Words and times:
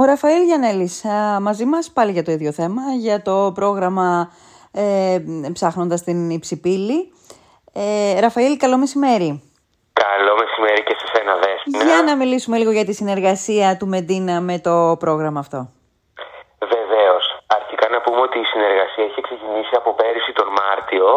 Ο 0.00 0.04
Ραφαήλ 0.04 0.42
Γιανέλης 0.48 1.04
μαζί 1.40 1.64
μας 1.64 1.90
πάλι 1.96 2.12
για 2.12 2.24
το 2.26 2.30
ίδιο 2.36 2.52
θέμα, 2.52 2.82
για 3.06 3.22
το 3.22 3.52
πρόγραμμα 3.58 4.08
ε, 4.72 5.18
ψάχνοντας 5.52 6.00
την 6.02 6.30
Υψηπύλη. 6.30 6.98
Ε, 7.72 8.20
Ραφαήλ, 8.20 8.56
καλό 8.56 8.76
μεσημέρι. 8.82 9.30
Καλό 10.04 10.32
μεσημέρι 10.40 10.82
και 10.88 10.94
σε 11.00 11.06
σένα, 11.12 11.32
Δέσποινα. 11.42 11.84
Για 11.84 12.02
να 12.08 12.16
μιλήσουμε 12.16 12.56
λίγο 12.60 12.70
για 12.70 12.84
τη 12.84 12.94
συνεργασία 13.00 13.76
του 13.78 13.86
Μεντίνα 13.86 14.40
με 14.40 14.56
το 14.66 14.96
πρόγραμμα 15.02 15.40
αυτό. 15.40 15.60
Βεβαίως. 16.74 17.24
Αρχικά 17.58 17.86
να 17.94 18.00
πούμε 18.04 18.20
ότι 18.28 18.38
η 18.44 18.46
συνεργασία 18.52 19.04
έχει 19.10 19.20
ξεκινήσει 19.28 19.72
από 19.80 19.90
πέρυσι 20.00 20.32
τον 20.40 20.48
μαρτιο 20.60 21.08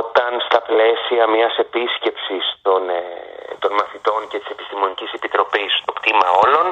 όταν 0.00 0.30
στα 0.46 0.60
πλαίσια 0.68 1.24
μιας 1.34 1.54
επίσκεψης 1.66 2.44
των, 2.66 2.82
ε, 2.88 3.02
των 3.62 3.72
μαθητών 3.80 4.20
και 4.30 4.38
της 4.38 4.50
Επιστημονικής 4.56 5.10
Επιτροπής 5.18 5.70
στο 5.80 5.92
κτήμα 5.98 6.28
όλων 6.44 6.66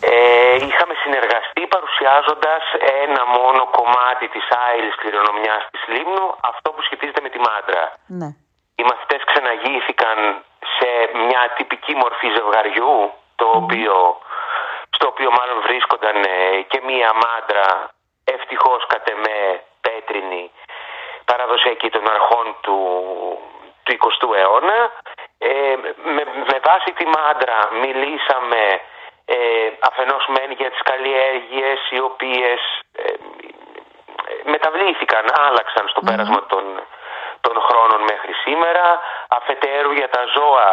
ε, 0.00 0.54
είχαμε 0.68 0.94
συνεργαστεί 1.02 1.62
παρουσιάζοντας 1.74 2.62
ένα 3.04 3.22
μόνο 3.38 3.62
κομμάτι 3.78 4.28
της 4.28 4.44
άειλης 4.64 4.94
κληρονομιάς 4.94 5.62
της 5.70 5.82
Λίμνου, 5.94 6.26
αυτό 6.50 6.70
που 6.72 6.82
σχετίζεται 6.82 7.20
με 7.20 7.28
τη 7.28 7.38
μάντρα. 7.48 7.82
Ναι. 8.06 8.28
Οι 8.78 8.82
μαθητές 8.90 9.22
ξαναγήθηκαν 9.30 10.16
σε 10.76 10.88
μια 11.26 11.42
τυπική 11.56 11.94
μορφή 11.94 12.28
ζευγαριού, 12.36 13.12
το 13.36 13.46
οποίο, 13.60 13.94
στο 14.90 15.06
οποίο 15.12 15.30
μάλλον 15.38 15.58
βρίσκονταν 15.66 16.16
ε, 16.16 16.60
και 16.70 16.80
μία 16.88 17.10
μάντρα, 17.24 17.66
ευτυχώς 18.24 18.86
κατ' 18.86 19.08
εμέ 19.08 19.62
πέτρινη, 19.80 20.50
παραδοσιακή 21.24 21.88
των 21.90 22.04
αρχών 22.14 22.46
του, 22.60 22.78
του 23.82 23.92
20ου 24.00 24.28
αιώνα. 24.38 24.78
Ε, 25.38 25.76
με, 26.14 26.22
με 26.50 26.58
βάση 26.68 26.90
τη 26.98 27.04
μάντρα 27.16 27.58
μιλήσαμε 27.82 28.80
ε, 29.34 29.38
αφενός 29.88 30.24
μεν 30.34 30.50
για 30.60 30.70
τις 30.70 30.82
καλλιέργειες 30.90 31.78
οι 31.90 32.00
οποίες 32.10 32.60
ε, 32.92 33.12
μεταβλήθηκαν, 34.52 35.24
άλλαξαν 35.46 35.84
στο 35.88 36.00
πέρασμα 36.08 36.40
των, 36.52 36.64
των 37.40 37.56
χρόνων 37.66 38.00
μέχρι 38.10 38.32
σήμερα, 38.44 38.86
αφετέρου 39.28 39.92
για 39.92 40.08
τα 40.08 40.22
ζώα 40.36 40.70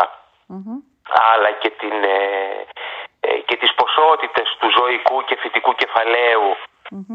αλλά 1.34 1.52
και, 1.52 1.70
την, 1.70 2.04
ε, 2.04 2.20
ε, 3.20 3.40
και 3.48 3.56
τις 3.62 3.74
ποσότητες 3.74 4.48
του 4.60 4.70
ζωικού 4.78 5.24
και 5.28 5.36
φυτικού 5.42 5.74
κεφαλαίου 5.74 6.50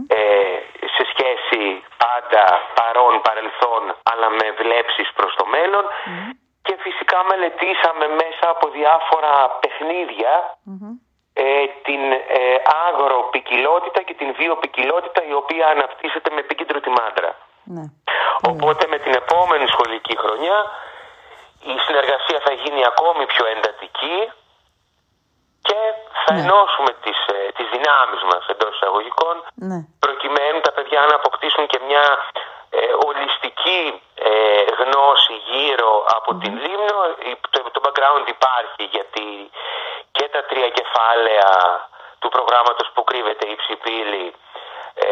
ε, 0.06 0.58
σε 0.94 1.02
σχέση 1.12 1.62
πάντα 2.02 2.44
παρόν 2.78 3.20
παρελθόν 3.20 3.82
αλλά 4.10 4.28
με 4.30 4.46
βλέψεις 4.60 5.08
προς 5.12 5.34
το 5.34 5.46
μέλλον. 5.46 5.84
Και 6.66 6.76
φυσικά 6.84 7.24
μελετήσαμε 7.30 8.06
μέσα 8.22 8.46
από 8.54 8.68
διάφορα 8.68 9.34
παιχνίδια 9.60 10.32
ε, 10.66 11.11
την 11.86 12.02
ε, 12.12 12.18
αγροπικιλότητα 12.86 14.00
και 14.02 14.14
την 14.14 14.34
βιοπικιλότητα 14.40 15.20
η 15.24 15.34
οποία 15.42 15.66
αναπτύσσεται 15.74 16.30
με 16.34 16.40
επίκεντρο 16.40 16.80
τη 16.80 16.90
μάντρα. 16.98 17.30
ναι. 17.74 17.84
Οπότε 18.50 18.86
με 18.92 18.98
την 19.04 19.12
επόμενη 19.22 19.66
σχολική 19.74 20.14
χρονιά 20.22 20.58
η 21.72 21.74
συνεργασία 21.86 22.38
θα 22.46 22.52
γίνει 22.52 22.82
ακόμη 22.92 23.26
πιο 23.26 23.44
εντατική 23.54 24.18
και 25.68 25.78
θα 26.24 26.32
Ναι. 26.34 26.40
ενώσουμε 26.40 26.90
τις, 27.04 27.18
ε, 27.34 27.38
τις 27.56 27.66
δυνάμεις 27.74 28.22
μας 28.30 28.42
εντός 28.52 28.72
εισαγωγικών 28.76 29.34
Ναι. 29.70 29.78
προκειμένου 30.04 30.60
τα 30.66 30.72
παιδιά 30.76 31.00
να 31.10 31.14
αποκτήσουν 31.20 31.66
και 31.66 31.78
μια 31.88 32.04
ε, 32.70 32.80
ολιστική 33.08 33.82
ε, 34.14 34.30
γνώση 34.80 35.34
γύρω 35.50 35.92
από 36.16 36.30
την 36.40 36.52
Λίμνο. 36.64 36.98
Η- 37.30 37.40
Το, 37.50 37.58
το 37.74 37.80
background 37.86 38.24
υπάρχει 38.36 38.82
γιατί 38.96 39.26
και 40.16 40.24
τα 40.34 40.40
τρία 40.50 40.68
κεφάλαια 40.78 41.50
του 42.20 42.28
προγράμματος 42.34 42.86
που 42.94 43.02
κρύβεται 43.08 43.44
η 43.52 43.56
ψηπίλη 43.62 44.26
ε, 45.04 45.06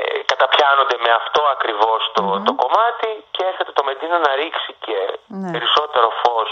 ε, 0.00 0.04
καταπιάνονται 0.32 0.96
με 1.04 1.10
αυτό 1.20 1.42
ακριβώς 1.56 2.00
το, 2.16 2.22
το 2.48 2.52
κομμάτι 2.62 3.10
και 3.34 3.42
έρχεται 3.50 3.72
το 3.78 3.82
Μεντίνα 3.88 4.18
να 4.26 4.30
ρίξει 4.40 4.70
και 4.84 4.96
Ναι. 5.40 5.50
περισσότερο 5.56 6.08
φως 6.22 6.48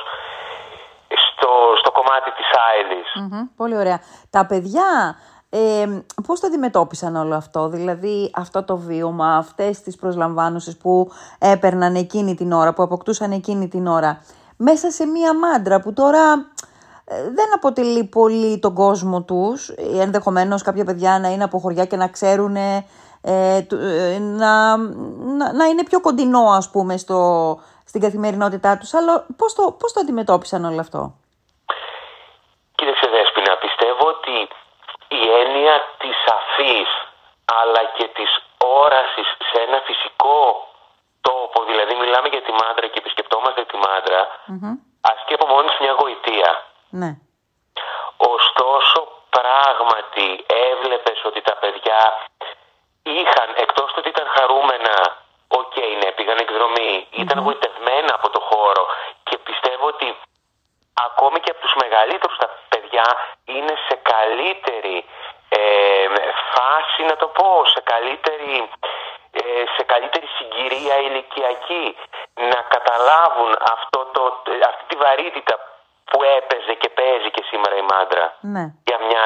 στο, 1.27 1.51
στο 1.81 1.91
κομμάτι 1.99 2.31
της 2.39 2.49
άειλης. 2.69 3.09
Μμμ, 3.15 3.43
Πολύ 3.57 3.77
ωραία. 3.83 3.99
Τα 4.31 4.47
παιδιά 4.47 5.17
ε, 5.51 5.87
πώς 6.27 6.41
το 6.41 6.47
αντιμετώπισαν 6.47 7.17
όλο 7.17 7.35
αυτό, 7.35 7.69
δηλαδή 7.69 8.31
αυτό 8.37 8.65
το 8.65 8.77
βίωμα, 8.77 9.37
αυτές 9.37 9.83
τις 9.83 9.97
προσλαμβάνωσες 9.97 10.77
που 10.77 11.11
έπαιρναν 11.39 11.95
εκείνη 11.95 12.35
την 12.35 12.53
ώρα, 12.53 12.73
που 12.73 12.83
αποκτούσαν 12.83 13.31
εκείνη 13.33 13.69
την 13.69 13.87
ώρα, 13.87 14.23
μέσα 14.57 14.91
σε 14.91 15.07
μία 15.07 15.35
μάντρα 15.35 15.81
που 15.81 15.93
τώρα 15.93 16.23
ε, 16.33 16.66
δεν 17.11 17.49
αποτελεί 17.55 18.05
πολύ 18.05 18.59
τον 18.59 18.75
κόσμο 18.75 19.23
τους, 19.23 19.69
ε, 19.69 20.01
ενδεχομένως 20.01 20.63
κάποια 20.63 20.85
παιδιά 20.85 21.19
να 21.19 21.29
είναι 21.29 21.45
από 21.45 21.59
χωριά 21.59 21.85
και 21.85 21.97
να 21.97 22.09
ξέρουν 22.09 22.57
ε, 22.57 23.63
του- 23.69 23.79
ε, 23.81 24.19
να, 24.19 24.77
να, 25.39 25.53
να 25.53 25.65
είναι 25.65 25.85
πιο 25.85 26.01
κοντινό 26.01 26.45
ας 26.61 26.71
πούμε 26.71 26.97
στο, 26.97 27.19
στην 27.85 28.01
καθημερινότητά 28.01 28.79
τους, 28.79 28.95
αλλά 28.95 29.27
πώς 29.37 29.55
το, 29.55 29.63
πώς 29.81 29.93
το 29.93 30.01
αντιμετώπισαν 30.01 30.65
όλο 30.65 30.81
αυτό; 30.81 31.01
Κοίταξε 32.75 33.07
Δέσποινα, 33.15 33.53
πιστεύω 33.65 34.05
ότι 34.15 34.37
η 35.21 35.23
έννοια 35.43 35.75
της 36.03 36.19
αφής 36.39 36.91
αλλά 37.61 37.83
και 37.97 38.07
της 38.17 38.31
όρασης 38.83 39.29
σε 39.49 39.57
ένα 39.67 39.79
φυσικό 39.89 40.39
τόπο, 41.29 41.59
δηλαδή 41.71 41.93
μιλάμε 42.03 42.29
για 42.35 42.43
τη 42.47 42.53
μάντρα 42.61 42.87
και 42.93 42.99
επισκεπτόμαστε 43.03 43.63
τη 43.71 43.77
μάντρα, 43.87 44.21
ασκεί 45.11 45.33
από 45.39 45.47
μόνη 45.53 45.67
της 45.71 45.79
μια 45.85 45.95
γοητεία. 46.01 46.51
Ναι. 47.01 47.13
Ωστόσο, 48.35 49.01
πράγματι 49.37 50.27
έβλεπες 50.71 51.19
ότι 51.25 51.41
τα 51.49 51.57
παιδιά 51.61 52.01
είχαν, 53.03 53.49
εκτός 53.65 53.89
του 53.91 53.99
ότι 53.99 54.09
ήταν 54.09 54.27
χαρούμενα, 54.37 54.95
οκ, 55.61 55.77
ναι, 56.01 56.09
πήγαν 56.17 56.39
εκδρομή, 56.45 57.07
ήταν 57.23 57.39
γοητευμένα 57.45 58.13
από 58.19 58.29
το 58.31 58.41
χώρο 58.51 58.85
και 59.29 59.37
πιστεύω 59.39 59.87
ότι 59.87 60.09
ακόμη 61.07 61.39
και 61.41 61.51
από 61.51 61.61
τους 61.61 61.75
μεγαλύτερους 61.83 62.39
τα 62.39 62.49
παιδιά 62.69 63.07
είναι 63.45 63.75
σε 63.89 63.95
καλύτερη 64.13 64.97
ε, 65.49 65.61
φάση, 66.53 67.03
να 67.11 67.17
το 67.17 67.27
πω, 67.27 67.65
σε 67.75 67.81
καλύτερη, 67.93 68.71
ε, 69.31 69.65
σε 69.77 69.83
καλύτερη 69.93 70.27
συγκυρία 70.37 70.97
ηλικιακή 71.09 71.97
να 72.35 72.61
καταλάβουν 72.75 73.53
αυτό 73.75 73.99
το, 74.15 74.23
αυτή 74.71 74.85
τη 74.89 74.97
βαρύτητα 74.97 75.76
που 76.11 76.19
έπαιζε 76.39 76.73
και 76.83 76.91
παίζει 76.99 77.31
και 77.31 77.43
σήμερα 77.51 77.75
η 77.83 77.85
μάντρα 77.93 78.27
Ναι. 78.55 78.65
για 78.89 78.99
μια 79.09 79.25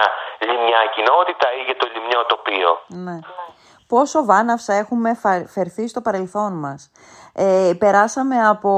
λιμιά 0.48 0.80
κοινότητα 0.94 1.46
ή 1.58 1.60
για 1.68 1.76
το 1.80 1.86
λιμιό 1.94 2.20
τοπίο. 2.32 2.70
Ναι. 3.06 3.18
Πόσο 3.88 4.24
βάναυσα 4.24 4.74
έχουμε 4.74 5.14
φα- 5.14 5.46
φερθεί 5.48 5.88
στο 5.88 6.00
παρελθόν 6.00 6.52
μας. 6.58 6.90
Ε, 7.34 7.72
περάσαμε 7.78 8.36
από 8.48 8.70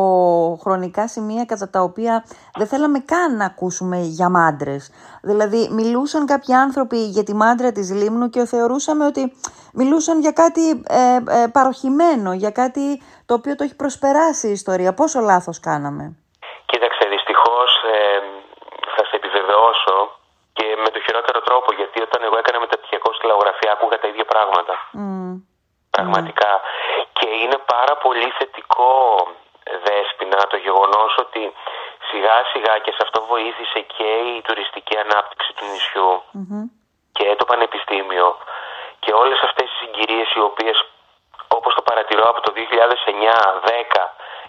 χρονικά 0.62 1.08
σημεία 1.08 1.44
κατά 1.44 1.70
τα 1.70 1.80
οποία 1.80 2.24
δεν 2.54 2.66
θέλαμε 2.66 2.98
καν 2.98 3.36
να 3.36 3.44
ακούσουμε 3.44 3.96
για 3.96 4.28
μάντρες. 4.28 4.90
Δηλαδή 5.22 5.68
μιλούσαν 5.70 6.26
κάποιοι 6.26 6.54
άνθρωποι 6.54 6.96
για 6.96 7.22
τη 7.22 7.34
μάντρα 7.34 7.72
της 7.72 7.90
Λίμνου 7.94 8.28
και 8.28 8.44
θεωρούσαμε 8.44 9.06
ότι 9.06 9.32
μιλούσαν 9.72 10.20
για 10.20 10.32
κάτι 10.32 10.70
ε, 10.88 11.16
ε, 11.42 11.46
παροχημένο, 11.52 12.32
για 12.32 12.50
κάτι 12.50 13.02
το 13.26 13.34
οποίο 13.34 13.54
το 13.54 13.64
έχει 13.64 13.76
προσπεράσει 13.76 14.48
η 14.48 14.52
ιστορία. 14.52 14.94
Πόσο 14.94 15.20
λάθος 15.20 15.60
κάναμε. 15.60 16.16
Κοίταξε, 16.66 17.08
δυστυχώ 17.08 17.56
θα 18.96 19.04
σε 19.10 19.16
επιβεβαιώσω 19.82 20.20
και 20.52 20.66
με 20.84 20.88
το 20.90 21.00
χειρότερο 21.00 21.40
τρόπο, 21.40 21.72
γιατί 21.72 22.02
όταν 22.02 22.22
εγώ 22.22 22.38
έκανα 22.38 22.60
μεταπτυχιακό 22.60 23.12
στη 23.12 23.26
λαογραφία 23.26 23.72
άκουγα 23.72 23.98
τα 23.98 24.08
ίδια 24.08 24.24
πράγματα. 24.24 24.74
Μμ. 24.92 25.34
Πραγματικά. 25.90 26.60
Και 27.12 27.28
είναι 27.42 27.58
πάρα 27.74 27.96
πολύ 27.96 28.32
θετικό, 28.38 28.92
Δέσποινα, 29.84 30.46
το 30.52 30.56
γεγονός 30.56 31.12
ότι 31.24 31.52
σιγά 32.10 32.36
σιγά 32.52 32.78
και 32.78 32.90
σε 32.90 33.02
αυτό 33.02 33.18
βοήθησε 33.32 33.80
και 33.94 34.08
η 34.34 34.42
τουριστική 34.46 34.96
ανάπτυξη 35.04 35.52
του 35.56 35.64
νησιού 35.72 36.22
και 37.12 37.36
το 37.38 37.44
πανεπιστήμιο 37.44 38.36
και 39.00 39.12
όλες 39.12 39.40
αυτές 39.48 39.66
οι 39.70 39.76
συγκυρίες 39.80 40.28
οι 40.34 40.40
οποίες 40.40 40.76
όπως 41.48 41.74
το 41.74 41.82
παρατηρώ 41.82 42.28
από 42.28 42.40
το 42.40 42.52
2009-10 42.56 42.60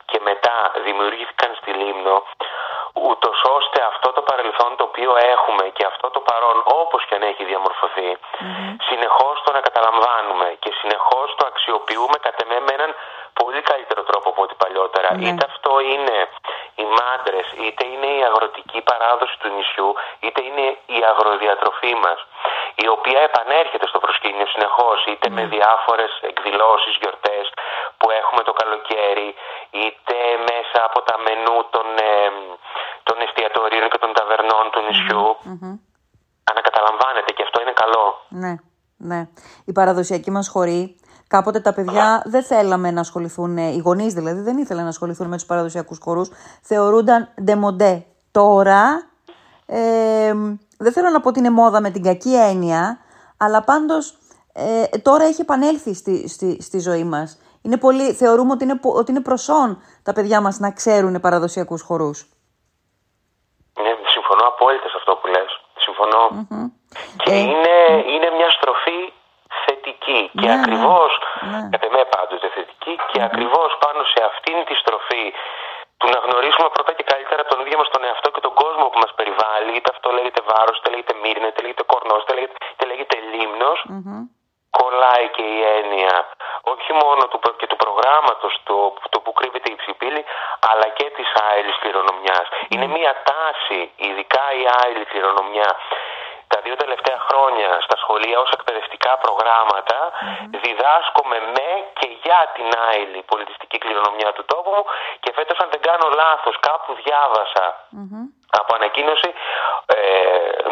και 0.05 0.19
μετά 0.23 0.71
δημιουργήθηκαν 0.85 1.51
στη 1.59 1.71
Λίμνο 1.71 2.23
ούτως 2.93 3.37
ώστε 3.57 3.79
αυτό 3.91 4.11
το 4.11 4.21
παρελθόν 4.21 4.75
το 4.75 4.83
οποίο 4.83 5.11
έχουμε 5.33 5.65
και 5.77 5.85
αυτό 5.85 6.09
το 6.09 6.19
παρόν 6.19 6.57
όπως 6.81 7.05
και 7.05 7.15
αν 7.15 7.21
έχει 7.21 7.43
διαμορφωθεί 7.43 8.09
συνεχώς 8.89 9.35
το 9.45 9.51
να 9.51 9.61
καταλαμβάνουμε 9.67 10.47
και 10.59 10.71
συνεχώς 10.79 11.27
το 11.37 11.43
αξιοποιούμε 11.51 12.17
κατ' 12.25 12.41
εμέ 12.43 12.59
με 12.67 12.73
έναν 12.77 12.95
πολύ 13.33 13.61
καλύτερο 13.61 14.01
τρόπο 14.03 14.29
από 14.29 14.41
ό,τι 14.41 14.55
παλιότερα. 14.63 15.09
Ναι. 15.13 15.27
Είτε 15.27 15.45
αυτό 15.51 15.71
είναι 15.91 16.17
οι 16.79 16.85
μάντρες, 16.99 17.47
είτε 17.65 17.83
είναι 17.91 18.09
η 18.19 18.21
αγροτική 18.29 18.81
παράδοση 18.81 19.35
του 19.39 19.49
νησιού, 19.55 19.89
είτε 20.19 20.39
είναι 20.47 20.65
η 20.97 20.99
αγροδιατροφή 21.11 21.93
μας 22.05 22.19
η 22.85 22.87
οποία 22.95 23.19
επανέρχεται 23.29 23.87
στο 23.91 23.99
προσκήνιο 24.03 24.47
συνεχώς 24.53 24.99
είτε 25.09 25.27
με 25.37 25.43
διάφορες 25.55 26.11
εκδηλώσεις, 26.31 26.93
γιορτές 27.01 27.45
που 27.99 28.07
έχουμε 28.19 28.41
το 28.47 28.53
καλοκαίρι 28.61 29.29
είτε 29.83 30.17
μέσα 30.49 30.79
από 30.87 30.99
τα 31.07 31.15
μενού 31.25 31.57
των, 31.73 31.87
ε, 32.11 32.13
των 33.07 33.17
εστιατορίων 33.25 33.87
και 33.91 33.99
των 34.03 34.11
ταβερνών 34.17 34.65
του 34.71 34.79
νησιου 34.87 35.27
καταλαμβάνεται 36.83 37.31
και 37.33 37.43
αυτό 37.43 37.61
είναι 37.61 37.73
καλό. 37.83 38.05
Ναι, 38.29 38.55
ναι. 38.97 39.27
Η 39.65 39.71
παραδοσιακή 39.71 40.31
μας 40.31 40.47
χωρή, 40.47 40.95
κάποτε 41.27 41.59
τα 41.59 41.73
παιδιά 41.73 42.21
δεν 42.25 42.43
θέλαμε 42.43 42.91
να 42.91 42.99
ασχοληθούν, 42.99 43.57
οι 43.57 43.81
γονείς 43.85 44.13
δηλαδή 44.13 44.41
δεν 44.41 44.57
ήθελαν 44.57 44.83
να 44.83 44.89
ασχοληθούν 44.89 45.27
με 45.27 45.35
τους 45.35 45.45
παραδοσιακούς 45.45 45.99
χορούς, 46.01 46.29
θεωρούνταν 46.61 47.33
ντεμοντέ. 47.43 48.05
Τώρα, 48.31 49.09
ε, 49.65 50.33
δεν 50.77 50.91
θέλω 50.91 51.09
να 51.09 51.19
πω 51.19 51.27
ότι 51.27 51.39
είναι 51.39 51.49
μόδα 51.49 51.81
με 51.81 51.89
την 51.89 52.03
κακή 52.03 52.35
έννοια, 52.35 52.99
αλλά 53.37 53.63
πάντως 53.63 54.17
ε, 54.53 54.97
τώρα 54.97 55.23
έχει 55.23 55.41
επανέλθει 55.41 55.93
στη, 55.93 56.29
στη, 56.29 56.61
στη 56.61 56.79
ζωή 56.79 57.03
μας. 57.03 57.37
Είναι 57.65 57.77
πολύ, 57.77 58.13
θεωρούμε 58.13 58.51
ότι 58.51 58.63
είναι, 58.63 58.79
ότι 58.83 59.11
είναι 59.11 59.21
προσόν 59.21 59.81
τα 60.03 60.13
παιδιά 60.13 60.41
μας 60.41 60.59
να 60.59 60.71
ξέρουν 60.71 61.19
παραδοσιακούς 61.19 61.81
χορούς. 61.81 62.17
Ναι, 63.83 63.91
συμφωνώ 64.15 64.43
απόλυτα 64.53 64.87
σε 64.89 64.97
αυτό 65.01 65.11
που 65.19 65.27
λες. 65.27 65.51
Συμφωνώ. 65.85 66.23
Και 67.23 67.33
ε, 67.33 67.39
είναι, 67.51 67.77
είναι 68.13 68.29
μια 68.37 68.49
στροφή 68.57 68.99
θετική 69.65 70.21
και 70.39 70.47
ναι, 70.47 70.53
ναι. 70.53 70.59
ακριβώς, 70.59 71.11
ναι. 71.51 71.61
κατά 71.71 71.87
με 71.95 72.03
πάντως 72.13 72.39
θετική 72.55 72.93
και 73.09 73.19
ακριβώς 73.29 73.69
πάνω 73.83 74.01
σε 74.13 74.19
αυτήν 74.29 74.57
τη 74.67 74.73
στροφή 74.81 75.25
του 75.99 76.07
να 76.13 76.19
γνωρίσουμε 76.25 76.67
πρώτα 76.75 76.91
και 76.97 77.05
καλύτερα 77.11 77.41
τον 77.51 77.57
ίδιο 77.63 77.77
μας 77.81 77.89
τον 77.93 78.03
εαυτό 78.07 78.27
και 78.33 78.41
τον 78.47 78.53
κόσμο 78.61 78.85
που 78.91 78.99
μας 79.03 79.11
περιβάλλει, 79.19 79.72
είτε 79.83 79.91
αυτό 79.95 80.07
λέγεται 80.17 80.41
βάρος, 80.49 80.77
είτε 80.77 80.89
λέγεται 80.93 81.15
μύρνα, 81.23 81.47
είτε 81.47 81.61
λέγεται 81.61 81.83
κορνός, 81.91 82.21
είτε 82.23 82.33
λέγεται, 82.37 82.55
είτε 82.73 82.85
λέγεται 82.85 83.13
κολλάει 84.77 85.27
και 85.35 85.45
η 85.57 85.59
έννοια 85.77 86.15
όχι 86.73 86.91
μόνο 87.01 87.23
του, 87.29 87.39
και 87.59 87.67
του 87.67 87.75
προγράμματος 87.83 88.53
το, 88.63 88.75
το 89.13 89.19
που 89.23 89.31
κρύβεται 89.37 89.69
η 89.71 89.75
ψηπίλη, 89.81 90.23
αλλά 90.69 90.87
και 90.97 91.07
της 91.17 91.29
άειλης 91.47 91.77
κληρονομιάς. 91.81 92.45
Είναι 92.71 92.87
μια 92.97 93.13
τάση, 93.31 93.79
ειδικά 93.95 94.45
η 94.61 94.63
άειλη 94.79 95.05
κληρονομιά, 95.11 95.69
τα 96.53 96.59
δύο 96.65 96.75
τελευταία 96.83 97.19
χρόνια 97.27 97.69
στα 97.85 97.95
σχολεία 98.01 98.37
ως 98.45 98.51
εκπαιδευτικά 98.57 99.11
προγράμματα 99.23 99.97
διδάσκομαι 100.63 101.37
με 101.55 101.69
και 101.99 102.07
για 102.23 102.39
την 102.55 102.67
άειλη 102.87 103.21
πολιτιστική 103.31 103.77
κληρονομιά 103.83 104.29
του 104.35 104.43
τόπου 104.51 104.71
μου 104.75 104.83
και 105.23 105.31
φέτος 105.37 105.57
αν 105.63 105.67
δεν 105.73 105.81
κάνω 105.87 106.07
λάθος 106.21 106.55
κάπου 106.67 106.91
από 108.59 108.71
ανακοίνωση 108.79 109.29
ε, 109.85 109.99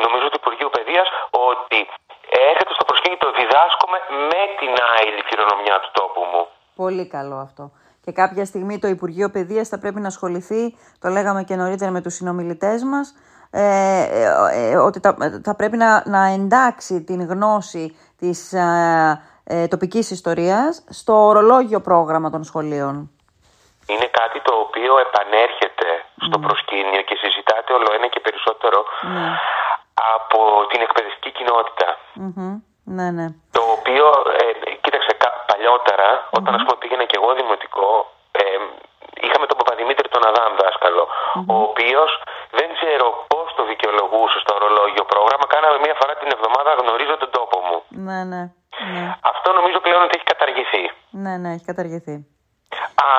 νομίζω 0.03 0.25
του 0.31 0.39
Υπουργείου 0.43 0.69
Παιδείας 0.75 1.07
ότι 1.51 1.79
έρχεται 2.51 2.73
στο 2.77 2.85
προσκήνιο 2.89 3.17
το 3.25 3.31
διδάσκομαι 3.39 3.99
με 4.31 4.41
την 4.59 4.73
άειλη 4.91 5.21
κληρονομιά 5.29 5.75
του 5.83 5.89
τόπου 5.99 6.21
μου. 6.31 6.43
Πολύ 6.75 7.05
καλό 7.15 7.37
αυτό. 7.47 7.63
Και 8.05 8.11
κάποια 8.11 8.45
στιγμή 8.45 8.79
το 8.79 8.87
Υπουργείο 8.87 9.29
Παιδείας 9.29 9.67
θα 9.67 9.79
πρέπει 9.79 9.99
να 9.99 10.07
ασχοληθεί, 10.07 10.63
το 10.99 11.07
λέγαμε 11.09 11.43
και 11.43 11.55
νωρίτερα 11.55 11.91
με 11.91 12.01
τους 12.01 12.13
συνομιλητές 12.13 12.83
μας, 12.83 13.07
ε, 13.09 13.15
ε, 13.15 13.25
ε, 13.25 13.30
ότι 14.85 14.99
θα, 15.43 15.55
πρέπει 15.55 15.77
να, 15.77 16.03
να 16.05 16.25
εντάξει 16.25 17.03
την 17.03 17.27
γνώση 17.27 17.97
της 18.19 18.53
ε, 18.53 19.21
ε, 19.43 19.67
τοπικής 19.67 20.11
ιστορίας 20.11 20.83
στο 20.89 21.13
ορολόγιο 21.13 21.81
πρόγραμμα 21.81 22.29
των 22.29 22.43
σχολείων. 22.43 23.11
Είναι 23.85 24.09
κάτι 24.19 24.39
το 24.41 24.53
οποίο 24.65 24.93
επανέρχεται 25.07 25.89
στο 26.25 26.37
mm. 26.39 26.45
προσκήνιο 26.45 27.01
και 27.01 27.15
συζητάται 27.21 27.73
όλο 27.73 27.87
ένα 27.97 28.07
και 28.07 28.19
περισσότερο 28.19 28.79
ναι. 29.01 29.27
από 30.15 30.39
την 30.71 30.81
εκπαιδευτική 30.81 31.43
Ναι, 32.83 33.11
ναι. 33.11 33.27
Το 33.57 33.63
οποίο, 33.77 34.05
κοίταξε, 34.81 35.11
παλιότερα, 35.51 36.09
όταν 36.37 36.51
ας 36.57 36.63
πούμε 36.63 36.77
πήγαινα 36.81 37.05
και 37.09 37.17
εγώ 37.19 37.33
δημοτικό, 37.33 37.89
είχαμε 39.25 39.45
τον 39.49 39.57
Παπαδημήτρη 39.57 40.07
τον 40.15 40.23
Αδάμ 40.29 40.51
δάσκαλο, 40.61 41.03
ο 41.53 41.55
οποίος 41.69 42.11
δεν 42.57 42.67
ξέρω 42.77 43.07
πώ 43.91 43.97
το 43.97 44.11
δικαιολογούσε 44.11 44.37
στο 44.43 44.51
ορολόγιο 44.57 45.03
πρόγραμμα. 45.11 45.45
Κάναμε 45.55 45.77
μία 45.85 45.95
φορά 45.99 46.13
την 46.21 46.29
εβδομάδα 46.35 46.71
γνωρίζω 46.81 47.15
τον 47.23 47.31
τόπο 47.37 47.57
μου. 47.67 47.77
Ναι, 48.07 48.19
ναι. 48.31 48.41
ναι. 48.93 49.03
Αυτό 49.31 49.47
νομίζω 49.57 49.77
πλέον 49.85 50.01
ότι 50.05 50.13
έχει 50.17 50.27
καταργηθεί. 50.33 50.83
Ναι, 51.23 51.33
ναι, 51.41 51.49
έχει 51.55 51.65
καταργηθεί. 51.71 52.15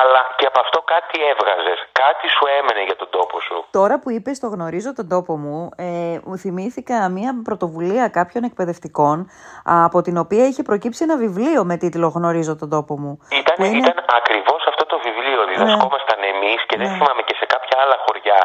Αλλά 0.00 0.22
και 0.38 0.46
από 0.50 0.60
αυτό 0.64 0.78
κάτι 0.94 1.16
έβγαζες. 1.32 1.78
Κάτι 2.02 2.26
σου 2.34 2.44
έμενε 2.58 2.82
για 2.88 2.96
τον 2.96 3.08
τόπο 3.16 3.40
σου. 3.40 3.56
Τώρα 3.70 3.98
που 4.00 4.10
είπες 4.10 4.38
το 4.42 4.48
γνωρίζω 4.54 4.90
τον 4.94 5.08
τόπο 5.08 5.36
μου, 5.36 5.68
ε, 5.76 6.18
μου 6.24 6.36
θυμήθηκα 6.36 7.08
μια 7.08 7.30
πρωτοβουλία 7.44 8.08
κάποιων 8.08 8.42
εκπαιδευτικών 8.44 9.16
από 9.64 9.98
την 10.02 10.16
οποία 10.24 10.44
είχε 10.46 10.62
προκύψει 10.62 11.02
ένα 11.08 11.16
βιβλίο 11.16 11.64
με 11.64 11.76
τίτλο 11.76 12.08
Γνωρίζω 12.08 12.56
τον 12.56 12.70
τόπο 12.70 12.98
μου. 12.98 13.12
Ήταν, 13.40 13.66
είναι... 13.66 13.76
ήταν 13.76 13.98
ακριβώς 14.20 14.66
αυτό 14.70 14.84
το 14.86 14.96
βιβλίο. 15.06 15.40
Διδασκόμασταν 15.50 16.20
ναι. 16.20 16.26
εμείς 16.26 16.60
και 16.68 16.76
δεν 16.76 16.88
ναι. 16.88 16.94
θυμάμαι 16.96 17.22
και 17.22 17.34
σε 17.40 17.46
κάποια 17.46 17.76
άλλα 17.82 17.96
χωριά 18.04 18.38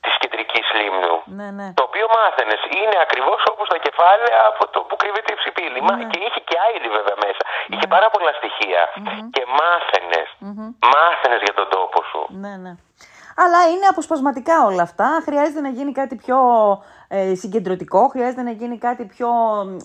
της 0.00 0.14
κεντρικής 0.18 0.66
λίμνου. 0.78 1.19
Ναι, 1.38 1.48
ναι. 1.58 1.68
Το 1.80 1.84
οποίο 1.88 2.06
μάθαινες 2.16 2.62
είναι 2.78 2.98
ακριβώς 3.06 3.40
όπως 3.52 3.66
τα 3.72 3.78
κεφάλαια 3.86 4.40
από 4.50 4.62
το 4.72 4.78
που 4.88 4.96
κρύβεται 5.00 5.30
η 5.34 5.38
ψηπίλη. 5.40 5.78
Ναι. 5.80 6.04
Και 6.10 6.18
είχε 6.26 6.40
και 6.48 6.56
άειλη 6.64 6.88
βέβαια 6.98 7.16
μέσα. 7.26 7.42
Ναι. 7.46 7.72
Είχε 7.72 7.86
πάρα 7.94 8.08
πολλά 8.14 8.30
Και 9.34 9.44
μάθαινες. 9.58 10.28
Μάθαινες 10.94 11.40
για 11.46 11.54
τον 11.58 11.68
τόπο 11.76 11.98
σου. 12.10 12.20
Ναι, 12.44 12.54
ναι. 12.64 12.72
Αλλά 13.42 13.60
είναι 13.72 13.86
αποσπασματικά 13.90 14.56
όλα 14.64 14.82
αυτά. 14.82 15.08
Χρειάζεται 15.26 15.60
να 15.60 15.68
γίνει 15.68 15.92
κάτι 15.92 16.14
πιο 16.16 16.38
ε, 17.08 17.34
συγκεντρωτικό, 17.34 18.08
χρειάζεται 18.08 18.42
να 18.42 18.50
γίνει 18.50 18.78
κάτι 18.78 19.04
πιο 19.04 19.28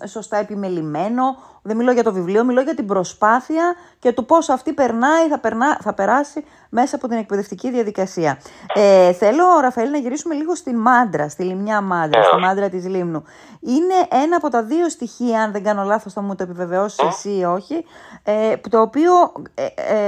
σωστά 0.07 0.37
επιμελημένο. 0.37 1.23
Δεν 1.67 1.77
μιλώ 1.77 1.91
για 1.91 2.03
το 2.03 2.13
βιβλίο, 2.13 2.43
μιλώ 2.43 2.61
για 2.61 2.75
την 2.75 2.85
προσπάθεια 2.85 3.75
και 3.99 4.11
του 4.11 4.25
πώς 4.25 4.49
αυτή 4.49 4.73
περνάει, 4.73 5.27
θα, 5.27 5.39
περνά, 5.39 5.77
θα 5.81 5.93
περάσει 5.93 6.43
μέσα 6.69 6.95
από 6.95 7.07
την 7.07 7.17
εκπαιδευτική 7.17 7.71
διαδικασία. 7.71 8.37
Ε, 8.73 9.13
θέλω, 9.13 9.43
Ραφαήλ, 9.61 9.91
να 9.91 9.97
γυρίσουμε 9.97 10.35
λίγο 10.35 10.55
στην 10.55 10.79
μάντρα, 10.79 11.29
στη 11.29 11.43
λιμνιά 11.43 11.81
μάντρα, 11.81 12.23
στη 12.23 12.39
μάντρα 12.39 12.69
της 12.69 12.87
Λίμνου. 12.87 13.23
Είναι 13.59 14.23
ένα 14.23 14.35
από 14.35 14.49
τα 14.49 14.63
δύο 14.63 14.89
στοιχεία, 14.89 15.41
αν 15.41 15.51
δεν 15.51 15.63
κάνω 15.63 15.83
λάθος 15.83 16.13
θα 16.13 16.21
μου 16.21 16.35
το 16.35 16.43
επιβεβαιώσεις 16.43 16.99
εσύ 16.99 17.29
ή 17.29 17.43
όχι, 17.43 17.85
ε, 18.23 18.57
το 18.69 18.81
οποίο 18.81 19.11
ε, 19.53 19.65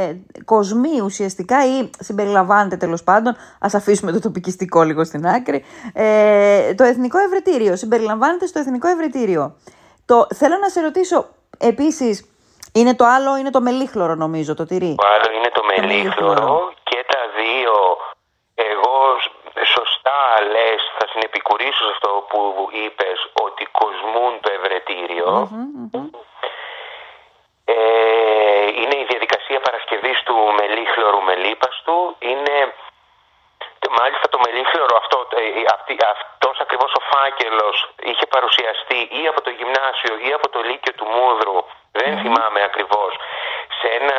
ε, 0.08 0.18
κοσμεί 0.46 1.02
ουσιαστικά 1.04 1.66
ή 1.66 1.90
συμπεριλαμβάνεται 2.00 2.78
τέλος 2.78 3.04
πάντων, 3.04 3.36
ας 3.60 3.74
αφήσουμε 3.74 4.12
το 4.12 4.20
τοπικιστικό 4.20 4.84
λίγο 4.84 5.04
στην 5.04 5.28
άκρη, 5.28 5.64
ε, 5.94 6.74
το 6.74 6.84
Εθνικό 6.84 7.18
Ευρετήριο, 7.20 7.76
συμπεριλαμβάνεται 7.76 8.46
στο 8.46 8.60
Εθνικό 8.60 8.88
Ευρετήριο. 8.88 9.56
Το, 10.06 10.28
θέλω 10.36 10.58
να 10.62 10.70
σε 10.70 10.82
ρωτήσω, 10.82 11.28
επίσης, 11.60 12.16
είναι 12.74 12.96
το 12.96 13.06
άλλο, 13.06 13.38
είναι 13.38 13.50
το 13.50 13.62
μελίχλωρο 13.62 14.16
νομίζω, 14.16 14.54
το 14.54 14.66
τυρί. 14.66 14.96
Το 14.98 15.08
άλλο 15.14 15.38
είναι 15.38 15.52
το, 15.54 15.64
μελίχλωρο. 15.64 16.74
και 16.84 17.06
τα 17.08 17.22
δύο 17.40 17.76
εγώ 18.56 18.98
σωστά 19.76 20.20
λες, 20.52 20.82
θα 20.98 21.06
συνεπικουρήσω 21.12 21.84
σε 21.86 21.92
αυτό 21.96 22.12
που 22.30 22.40
είπες, 22.86 23.18
ότι 23.46 23.64
κοσμούν 23.80 24.34
το 24.44 24.50
ευρετηριο 24.58 25.50
Ε, 27.70 27.76
είναι 28.80 28.98
η 29.04 29.06
διαδικασία 29.12 29.60
παρασκευής 29.60 30.18
του 30.26 30.36
μελίχλωρου 30.60 31.22
μελίπαστου, 31.30 32.16
είναι 32.20 32.56
μάλιστα 34.00 34.26
το 34.34 34.40
μελίχλωρο 34.44 34.96
αυτό, 35.02 35.18
ε, 35.40 35.44
αυτή, 35.76 35.94
αυτός 36.16 36.56
ακριβώς 36.66 36.92
ο 37.00 37.02
φάκελος 37.12 37.78
είχε 38.10 38.26
παρουσιαστεί 38.36 39.00
ή 39.22 39.24
από 39.32 39.42
το 39.46 39.52
γυμνάσιο 39.58 40.14
ή 40.28 40.30
από 40.38 40.48
το 40.54 40.60
λύκειο 40.70 40.94
του 40.98 41.08
Μούδρου 41.16 41.58
δεν 42.00 42.12
mm 42.14 42.22
θυμάμαι 42.22 42.62
ακριβώς, 42.70 43.12
σε 43.80 43.88
ένα 44.00 44.18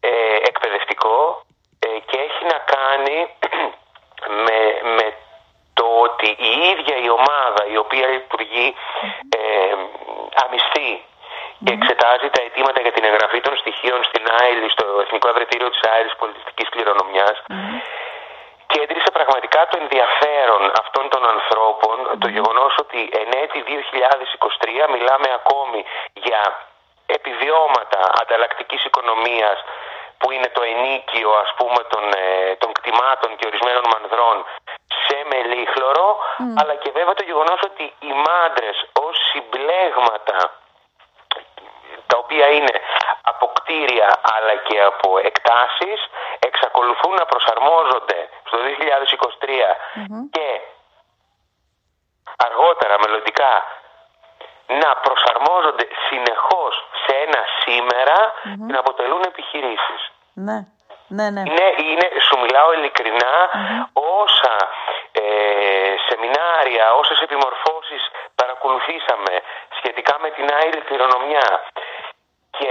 ε, 0.00 0.36
εκπαιδευτικό 0.50 1.18
ε, 1.78 1.88
και 2.08 2.16
έχει 2.26 2.44
να 2.52 2.58
κάνει 2.74 3.18
με, 4.44 4.58
με 4.96 5.06
το 5.74 5.86
ότι 6.06 6.28
η 6.50 6.52
ίδια 6.72 6.96
η 7.06 7.08
ομάδα 7.18 7.62
η 7.74 7.76
οποία 7.76 8.06
λειτουργεί 8.06 8.74
ε, 9.38 9.74
αμυστή 10.44 10.92
και 11.64 11.72
εξετάζει 11.78 12.28
τα 12.34 12.40
αιτήματα 12.42 12.80
για 12.80 12.92
την 12.92 13.04
εγγραφή 13.04 13.40
των 13.40 13.56
στοιχείων 13.56 14.00
στην 14.08 14.24
ΆΕΛ, 14.38 14.70
στο 14.76 14.86
Εθνικό 15.04 15.28
Ευρετήριο 15.28 15.68
της 15.70 15.82
ΆΕΛ 15.90 16.08
Πολιτιστικής 16.22 16.68
Κληρονομιάς, 16.68 17.36
κέντρισε 18.72 19.10
πραγματικά 19.18 19.60
το 19.70 19.76
ενδιαφέρον 19.82 20.62
αυτών 20.82 21.04
των 21.12 21.22
ανθρώπων 21.34 21.96
το 22.22 22.28
γεγονός 22.36 22.72
ότι 22.84 23.00
εν 23.22 23.28
έτη 23.42 23.58
2023 23.66 24.92
μιλάμε 24.94 25.28
ακόμη 25.38 25.80
για 26.26 26.42
επιβιώματα 27.06 28.00
ανταλλακτικής 28.22 28.84
οικονομίας 28.84 29.58
που 30.18 30.30
είναι 30.34 30.41
το 30.56 30.62
ενίκιο 30.72 31.30
ας 31.44 31.50
πούμε 31.58 31.80
των, 31.92 32.04
ε, 32.24 32.56
των 32.62 32.72
κτημάτων 32.72 33.30
και 33.36 33.46
ορισμένων 33.50 33.84
μανδρών 33.92 34.36
σε 35.06 35.18
μελίχλωρο 35.30 36.08
αλλά 36.60 36.74
και 36.74 36.90
βέβαια 36.90 37.14
το 37.14 37.24
γεγονός 37.30 37.60
ότι 37.70 37.84
οι 38.06 38.12
μάντρες 38.26 38.76
ως 39.06 39.16
συμπλέγματα 39.30 40.38
τα 42.06 42.16
οποία 42.22 42.46
είναι 42.56 42.74
από 43.22 43.46
κτίρια 43.56 44.08
αλλά 44.34 44.54
και 44.66 44.82
από 44.82 45.18
εκτάσεις 45.18 46.00
εξακολουθούν 46.38 47.14
να 47.20 47.26
προσαρμόζονται 47.26 48.28
στο 48.46 48.58
2023 48.58 49.76
και 50.30 50.60
αργότερα 52.36 52.96
μελλοντικά 53.04 53.52
να 54.66 54.96
προσαρμόζονται 54.96 55.86
συνεχώς 56.08 56.74
σε 57.06 57.12
ένα 57.24 57.42
και 58.66 58.72
να 58.72 58.78
αποτελούν 58.78 59.22
επιχειρήσεις. 59.26 60.12
Ναι. 60.34 60.58
Ναι, 61.16 61.30
ναι. 61.30 61.42
Είναι, 61.50 61.68
είναι, 61.88 62.06
σου 62.26 62.36
μιλάω 62.42 62.72
όσα 64.22 64.54
ε, 65.12 65.24
σεμινάρια 66.08 66.52
στοιχεία, 66.62 66.94
όσες 67.00 67.18
επιμορφώσεις 67.26 68.02
παρακολουθήσαμε 68.34 69.32
σχετικά 69.78 70.14
με 70.22 70.30
την 70.36 70.46
άειλη 70.56 70.80
κληρονομιά 70.88 71.48
και, 72.56 72.70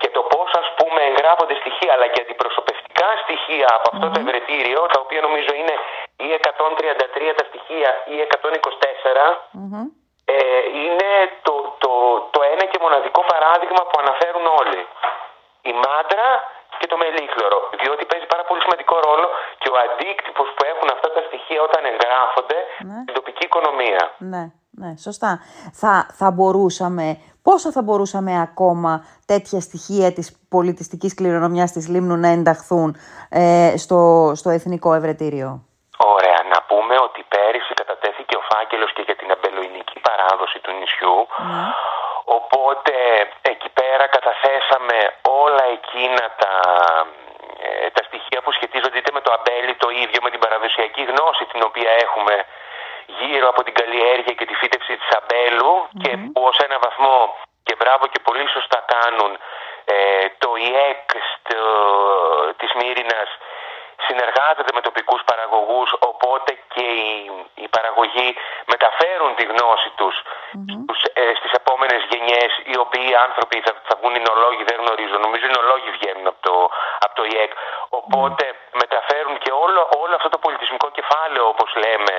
και 0.00 0.08
το 0.16 0.22
πώς 0.32 0.50
ας 0.62 0.68
πούμε 0.76 1.00
εγγράφονται 1.10 1.56
στοιχεία 1.62 1.92
αλλά 1.94 2.06
και 2.12 2.20
αντιπροσωπευτικά 2.24 3.08
στοιχεία 3.22 3.68
από 3.76 3.86
αυτό 3.92 4.06
το 4.14 4.18
ευρετήριο, 4.24 4.80
τα 4.92 4.98
οποία 5.04 5.20
νομίζω 5.20 5.50
είναι 5.60 5.76
ή 6.26 6.28
133 6.32 7.34
τα 7.38 7.44
στοιχεία 7.50 7.90
ή 8.12 8.14
124, 9.22 9.40
ε, 10.24 10.36
είναι 10.82 11.10
το, 11.42 11.54
το, 11.82 11.92
το 12.34 12.40
ένα 12.52 12.64
και 12.70 12.78
μοναδικό 12.80 13.22
παράδειγμα 13.32 13.82
που 13.88 13.96
αναφέρουν 14.02 14.46
όλοι. 14.60 14.82
Η 15.62 15.72
μάντρα 15.84 16.28
και 16.80 16.86
το 16.92 16.96
μελίχλωρο. 17.02 17.58
Διότι 17.82 18.02
παίζει 18.10 18.26
πάρα 18.34 18.44
πολύ 18.48 18.60
σημαντικό 18.66 18.94
ρόλο 19.08 19.26
και 19.60 19.68
ο 19.74 19.76
αντίκτυπος 19.86 20.48
που 20.56 20.62
έχουν 20.72 20.88
αυτά 20.96 21.08
τα 21.16 21.20
στοιχεία 21.28 21.60
όταν 21.68 21.80
εγγράφονται 21.90 22.58
Ναι. 22.90 22.98
στην 23.02 23.14
τοπική 23.18 23.44
οικονομία. 23.50 24.02
Ναι, 24.32 24.42
ναι, 24.82 24.90
σωστά. 25.06 25.30
Θα, 25.80 25.92
θα 26.20 26.28
μπορούσαμε, 26.36 27.06
πόσο 27.48 27.68
θα 27.76 27.82
μπορούσαμε 27.86 28.32
ακόμα 28.48 28.92
τέτοια 29.32 29.60
στοιχεία 29.68 30.08
της 30.16 30.26
πολιτιστικής 30.54 31.12
κληρονομιάς 31.18 31.70
της 31.76 31.84
Λίμνου 31.92 32.16
να 32.24 32.28
ενταχθούν 32.36 32.88
ε, 33.30 33.72
στο, 33.82 34.00
στο 34.40 34.48
Εθνικό 34.58 34.90
Ευρετήριο; 35.00 35.50
Ωραία. 36.16 36.38
Να 36.54 36.58
πούμε 36.70 36.94
ότι 37.06 37.20
πέρυσι 37.34 37.72
κατατέθηκε 37.80 38.34
ο 38.40 38.42
φάκελος 38.50 38.92
και 38.92 39.02
για 39.06 39.16
την 39.20 39.28
αμπελοϊνική 39.34 39.98
παράδοση 40.08 40.58
του 40.64 40.72
νησιού. 40.78 41.16
Οπότε 42.38 42.94
εκεί 43.52 43.68
πέρα 43.80 44.06
καταθέσαμε 44.06 44.98
όλα 45.44 45.64
εκείνα 45.76 46.24
τα, 46.42 46.54
ε, 47.66 47.90
τα 47.90 48.02
στοιχεία 48.08 48.40
που 48.42 48.52
σχετίζονται 48.52 48.98
είτε 48.98 49.12
με 49.12 49.20
το 49.20 49.30
αμπέλι 49.36 49.74
το 49.74 49.88
ίδιο, 50.02 50.20
με 50.22 50.30
την 50.30 50.40
παραδοσιακή 50.44 51.02
γνώση 51.02 51.44
την 51.52 51.62
οποία 51.68 51.90
έχουμε 52.04 52.34
γύρω 53.18 53.48
από 53.48 53.62
την 53.62 53.74
καλλιέργεια 53.74 54.34
και 54.38 54.46
τη 54.46 54.54
φύτευση 54.54 54.96
της 54.96 55.10
αμπέλου 55.18 55.74
και 56.02 56.10
που 56.32 56.40
ως 56.50 56.56
ένα 56.66 56.78
βαθμό 56.84 57.18
και 57.62 57.74
μπράβο 57.78 58.04
και 58.06 58.20
πολύ 58.28 58.46
σωστά 58.48 58.84
κάνουν 58.94 59.32
ε, 59.84 60.26
το 60.38 60.50
ΙΕΚ 60.66 61.06
στο, 61.32 61.60
της 62.60 62.70
Μύρινας 62.78 63.30
συνεργάζεται 64.06 64.72
με 64.76 64.80
τοπικούς 64.88 65.22
παραγωγούς 65.30 65.90
οπότε 66.10 66.50
και 66.74 66.86
οι, 67.04 67.12
οι 67.62 67.68
παραγωγοί 67.76 68.28
μεταφέρουν 68.72 69.34
τη 69.38 69.44
γνώση 69.52 69.88
τους 69.98 70.14
στους, 70.74 71.00
ε, 71.20 71.32
στις 71.38 71.52
επόμενες 71.60 72.00
γενιές 72.10 72.50
οι 72.70 72.76
οποίοι 72.84 73.10
άνθρωποι 73.26 73.56
θα, 73.66 73.72
θα 73.88 73.94
βγουν 73.98 74.14
εινολόγοι 74.20 74.62
δεν 74.70 74.78
γνωρίζω 74.82 75.16
νομίζω 75.26 75.44
οι 75.46 75.50
εινολόγοι 75.52 75.90
βγαίνουν 75.98 76.26
από 76.32 76.40
το, 76.46 76.54
από 77.04 77.14
το 77.18 77.24
ΙΕΚ 77.32 77.52
οπότε 78.14 78.44
μεταφέρουν 78.82 79.38
και 79.44 79.52
όλο, 79.64 79.80
όλο 80.02 80.14
αυτό 80.18 80.28
το 80.34 80.38
πολιτισμικό 80.38 80.88
κεφάλαιο 80.98 81.44
όπως 81.54 81.70
λέμε 81.84 82.16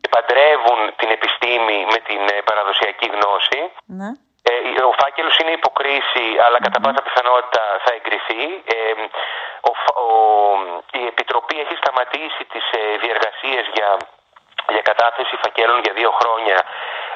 και 0.00 0.08
παντρεύουν 0.16 0.80
την 1.00 1.10
επιστήμη 1.16 1.78
με 1.92 1.98
την 2.08 2.20
ε, 2.34 2.36
παραδοσιακή 2.48 3.06
γνώση 3.14 3.60
Ναι. 4.00 4.08
ε, 4.50 4.82
ο 4.90 4.92
φάκελος 5.00 5.36
είναι 5.38 5.50
υποκρίση, 5.60 6.26
αλλά 6.44 6.58
κατά 6.64 6.78
πάσα 6.84 7.02
πιθανότητα 7.06 7.62
θα 7.84 7.90
εγκριθεί. 7.98 8.42
Ε, 8.76 8.78
ο, 9.70 9.72
φα- 9.82 9.96
ο- 10.06 10.82
η 11.00 11.06
Επιτροπή 11.12 11.56
έχει 11.64 11.76
σταματήσει 11.82 12.42
τις 12.52 12.64
ε, 12.80 12.80
διεργασίες 13.04 13.64
για, 13.76 13.90
για 14.74 14.82
κατάθεση 14.90 15.34
φακέλων 15.42 15.78
για 15.84 15.92
δύο 16.00 16.10
χρόνια 16.20 16.58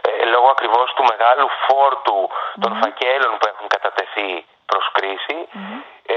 ε, 0.08 0.24
λόγω 0.34 0.48
ακριβώς 0.54 0.88
του 0.96 1.04
μεγάλου 1.12 1.48
φόρτου 1.66 2.18
των 2.62 2.72
φακέλων 2.82 3.32
που 3.38 3.46
έχουν 3.52 3.66
κατατεθεί 3.76 4.30
προς 4.70 4.84
κρίση. 4.96 5.38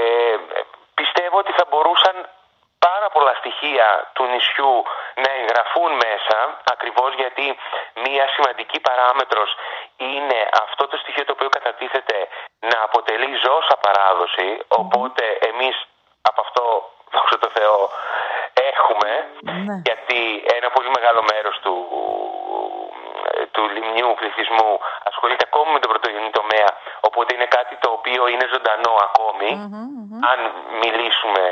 πιστεύω 1.32 1.38
ότι 1.38 1.52
θα 1.58 1.66
μπορούσαν 1.70 2.16
πάρα 2.88 3.08
πολλά 3.14 3.34
στοιχεία 3.40 3.88
του 4.14 4.24
νησιού 4.32 4.74
να 5.22 5.30
εγγραφούν 5.38 5.90
μέσα 6.06 6.38
ακριβώς 6.74 7.10
γιατί 7.20 7.46
μία 8.04 8.24
σημαντική 8.34 8.78
παράμετρος 8.88 9.50
είναι 9.96 10.38
αυτό 10.64 10.82
το 10.90 10.96
στοιχείο 11.02 11.24
το 11.24 11.32
οποίο 11.36 11.48
κατατίθεται 11.48 12.16
να 12.70 12.78
αποτελεί 12.88 13.30
ζώσα 13.46 13.74
παράδοση 13.86 14.48
οπότε 14.68 15.24
εμείς 15.50 15.76
από 16.28 16.40
αυτό 16.46 16.62
δόξα 17.12 17.38
τω 17.42 17.48
Θεώ 17.56 17.78
έχουμε 18.70 19.10
Ναι. 19.40 19.76
γιατί 19.88 20.20
ένα 20.56 20.68
πολύ 20.74 20.90
μεγάλο 20.96 21.20
μέρος 21.32 21.56
του, 21.64 21.74
του 23.62 23.68
λιμνιού 23.74 24.10
πληθυσμού 24.18 24.70
ασχολείται 25.10 25.44
ακόμη 25.48 25.70
με 25.74 25.80
τον 25.82 25.90
πρωτογενή 25.92 26.30
τομέα 26.38 26.70
οπότε 27.08 27.30
είναι 27.36 27.48
κάτι 27.56 27.74
το 27.82 27.88
οποίο 27.96 28.22
είναι 28.32 28.46
ζωντανό 28.54 28.94
ακόμη 29.08 29.50
αν 30.30 30.38
μιλήσουμε 30.82 31.44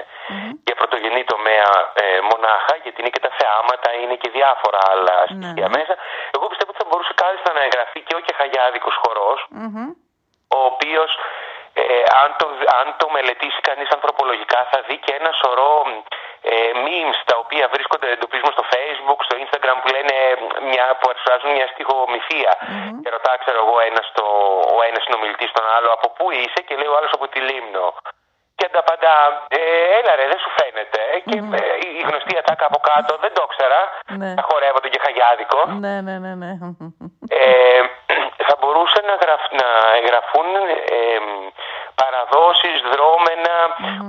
για 0.66 0.74
πρωτογενή 0.80 1.22
τομέα 1.32 1.70
ε, 2.02 2.04
μονάχα 2.30 2.74
γιατί 2.82 2.98
είναι 3.00 3.12
και 3.16 3.22
τα 3.26 3.32
θεάματα 3.38 3.88
είναι 4.00 4.16
και 4.22 4.30
διάφορα 4.38 4.80
άλλα 4.92 5.16
στοιχεία 5.32 5.68
μέσα. 5.76 5.94
Εγώ 6.34 6.44
πιστεύω 6.50 6.70
ότι 6.72 6.80
θα 6.82 6.88
μπορούσε 6.88 7.12
κάλλιστα 7.22 7.50
να 7.56 7.62
εγγραφεί 7.66 8.00
και 8.06 8.14
ο 8.18 8.20
Κεχαγιάδικος 8.26 8.94
χορός 9.02 9.40
ο 10.56 10.58
οποίος 10.70 11.10
ε, 11.74 11.82
αν, 12.22 12.30
το, 12.40 12.46
αν 12.80 12.86
το 13.00 13.06
μελετήσει 13.16 13.60
κανείς 13.68 13.88
ανθρωπολογικά 13.96 14.60
θα 14.70 14.78
δει 14.86 14.96
και 15.04 15.12
ένα 15.20 15.32
σωρό 15.40 15.74
ε, 16.42 16.54
memes 16.86 17.18
τα 17.30 17.36
οποία 17.42 17.64
βρίσκονται 17.74 18.08
εντοπίσμα 18.16 18.50
στο 18.56 18.64
facebook, 18.72 19.18
στο 19.26 19.34
instagram 19.44 19.76
που 19.82 19.88
λένε 19.94 20.14
μια, 20.70 20.84
που 20.96 21.02
παρουσιάζουν 21.08 21.50
μια 21.56 21.66
στοιχομηθεία 21.74 22.52
και 23.02 23.08
ρωτά 23.16 23.32
ξέρω 23.42 23.58
εγώ 23.64 23.76
ένας 23.90 24.06
το, 24.18 24.24
ο 24.76 24.78
ένας 24.88 25.02
συνομιλητής 25.06 25.50
τον 25.56 25.66
άλλο 25.76 25.88
από 25.96 26.06
πού 26.16 26.24
είσαι; 26.38 26.60
και 26.66 26.74
λέει 26.80 26.90
ο 26.92 26.96
άλλος 26.98 27.12
από 27.16 27.26
τη 27.32 27.38
Λίμνο 27.48 27.86
και 28.58 28.66
ανταπαντά, 28.70 29.16
ε, 29.48 29.60
έλα 29.98 30.12
ρε, 30.18 30.26
δεν 30.32 30.38
σου 30.44 30.50
φαίνεται. 30.58 31.00
Και 31.28 31.38
ε, 31.58 31.62
η- 31.86 31.94
η 32.00 32.02
γνωστή 32.08 32.34
ατάκα 32.38 32.64
από 32.70 32.80
κάτω, 32.90 33.12
δεν 33.24 33.32
το 33.36 33.42
ήξερα. 33.48 33.80
Ναι. 34.20 34.34
Τα 34.34 34.44
χορεύω 34.48 34.78
τον 34.80 34.90
Κεχαγιάδικο. 34.90 35.60
Ναι, 35.84 35.94
ναι, 36.06 36.16
ναι, 36.24 36.32
ναι. 36.42 36.52
Ε, 37.28 37.80
θα 38.48 38.54
μπορούσε 38.60 39.00
να, 39.08 39.14
γραφ- 39.22 39.52
να 39.62 39.68
εγγραφούν 39.98 40.48
ε, 40.96 40.98
παραδόσεις, 42.00 42.76
δρόμενα, 42.92 43.54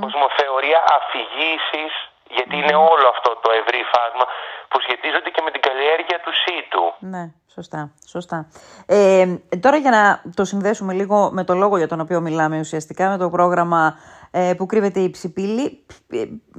κοσμοθεωρία, 0.04 0.80
αφηγήσεις, 0.98 1.94
γιατί 2.36 2.56
είναι 2.58 2.76
όλο 2.76 3.08
αυτό 3.16 3.30
το 3.44 3.50
ευρύ 3.62 3.82
φάσμα 3.94 4.26
που 4.70 4.78
σχετίζονται 4.82 5.30
και 5.30 5.42
με 5.46 5.52
την 5.52 5.62
καλλιέργεια 5.62 6.20
του 6.24 6.32
σύτου. 6.44 6.84
Ναι, 7.00 7.24
σωστά, 7.54 7.82
σωστά. 8.08 8.50
Ε, 8.86 9.26
τώρα 9.60 9.78
για 9.78 9.92
να 9.92 10.22
το 10.36 10.46
συνδέσουμε 10.46 10.94
λίγο 10.94 11.30
με 11.32 11.44
το 11.44 11.54
λόγο 11.54 11.78
για 11.78 11.88
τον 11.88 12.00
οποίο 12.00 12.20
μιλάμε 12.22 12.60
ουσιαστικά, 12.60 13.10
με 13.10 13.18
το 13.18 13.30
πρόγραμμα 13.30 13.98
ε, 14.32 14.54
που 14.58 14.66
κρύβεται 14.66 15.00
η 15.00 15.10
ψηπίλη, 15.10 15.86
π- 15.88 16.16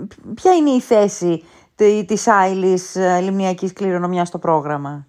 π- 0.09 0.35
ποια 0.35 0.53
είναι 0.55 0.71
η 0.71 0.81
θέση 0.81 1.49
τη- 1.77 2.05
της 2.05 2.29
άειλης 2.29 2.97
ε, 2.97 3.21
λιμνιακής 3.21 3.73
κληρονομιάς 3.73 4.29
στο 4.29 4.39
πρόγραμμα; 4.39 5.07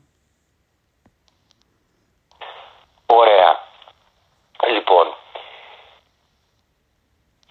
Ωραία. 3.06 3.52
Λοιπόν, 4.76 5.06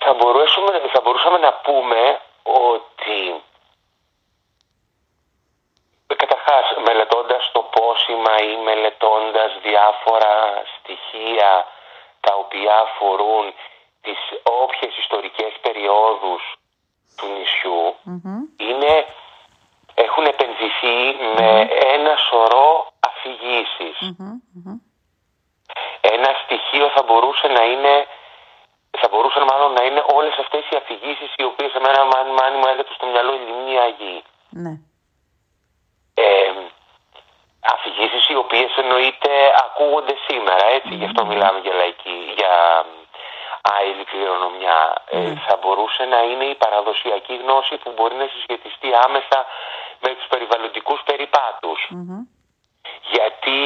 θα 0.05 0.13
μπορούσαμε, 0.19 0.71
θα 0.93 1.01
μπορούσαμε 1.05 1.39
να 1.39 1.53
πούμε 1.65 2.01
ότι 2.43 2.92
καταρχάς 6.17 6.67
μελετώντας 6.87 7.51
το 7.53 7.63
πόσημα 7.77 8.35
ή 8.51 8.57
μελετώντας 8.65 9.51
διάφορα 9.63 10.35
στοιχεία 10.75 11.67
τα 12.21 12.35
οποία 12.35 12.75
αφορούν 12.87 13.55
τις 14.01 14.19
όποιες 14.63 14.97
ιστορικές 14.99 15.53
περιόδους 15.63 16.43
του 17.17 17.27
νησιου 17.35 17.85
είναι, 18.69 19.07
έχουν 19.95 20.25
επενδυθεί 20.25 20.99
με 21.37 21.51
ένα 21.95 22.17
σωρό 22.17 22.93
αφηγήσεις. 23.09 23.97
Ένα 26.01 26.31
στοιχείο 26.45 26.87
θα 26.95 27.03
μπορούσε 27.03 27.47
να 27.49 27.65
είναι 27.65 28.07
θα 29.01 29.09
μπορούσαν 29.11 29.45
μάλλον 29.51 29.73
να 29.73 29.83
είναι 29.85 30.03
όλες 30.17 30.35
αυτές 30.45 30.63
οι 30.71 30.77
αφηγήσεις 30.77 31.31
οι 31.37 31.45
οποίες 31.45 31.73
εμένα 31.75 32.05
μάνι, 32.13 32.33
μάνι 32.39 32.57
μου 32.59 32.69
έρχεται 32.73 32.95
στο 32.99 33.07
μυαλό 33.07 33.33
η 33.35 33.43
Λιμνή 33.47 33.77
Αγή. 33.87 34.23
Ναι. 34.65 34.75
Ε, 36.15 36.53
αφηγήσεις 37.75 38.29
οι 38.29 38.37
οποίες 38.45 38.71
εννοείται 38.77 39.31
ακούγονται 39.65 40.17
σήμερα, 40.29 40.65
έτσι, 40.77 40.95
γι' 40.95 41.05
αυτό 41.05 41.27
μιλάμε 41.27 41.59
για 41.65 41.75
λαϊκή, 41.81 42.17
για 42.37 42.55
άειλη 43.75 44.05
κληρονομιά. 44.05 44.79
Ε, 45.11 45.35
θα 45.47 45.55
μπορούσε 45.61 46.05
να 46.05 46.21
είναι 46.23 46.45
η 46.45 46.55
παραδοσιακή 46.55 47.35
γνώση 47.43 47.77
που 47.83 47.93
μπορεί 47.97 48.15
να 48.15 48.27
συσχετιστεί 48.33 48.89
άμεσα 49.07 49.39
με 50.01 50.09
τους 50.15 50.27
περιβαλλοντικούς 50.33 51.01
περιπάτους. 51.05 51.81
Γιατί 53.13 53.61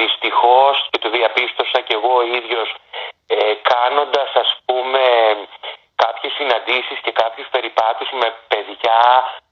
δυστυχώς 0.00 0.88
και 0.90 0.98
το 0.98 1.10
διαπίστωσα 1.10 1.80
και 1.80 1.94
εγώ 1.94 2.12
ο 2.16 2.22
ίδιος 2.22 2.74
ε, 3.36 3.54
κάνοντας 3.72 4.30
ας 4.42 4.50
πούμε 4.64 5.04
κάποιες 6.04 6.32
συναντήσεις 6.38 6.98
και 7.04 7.12
κάποιους 7.22 7.48
περιπάτους 7.54 8.08
με 8.20 8.28
παιδιά 8.50 9.00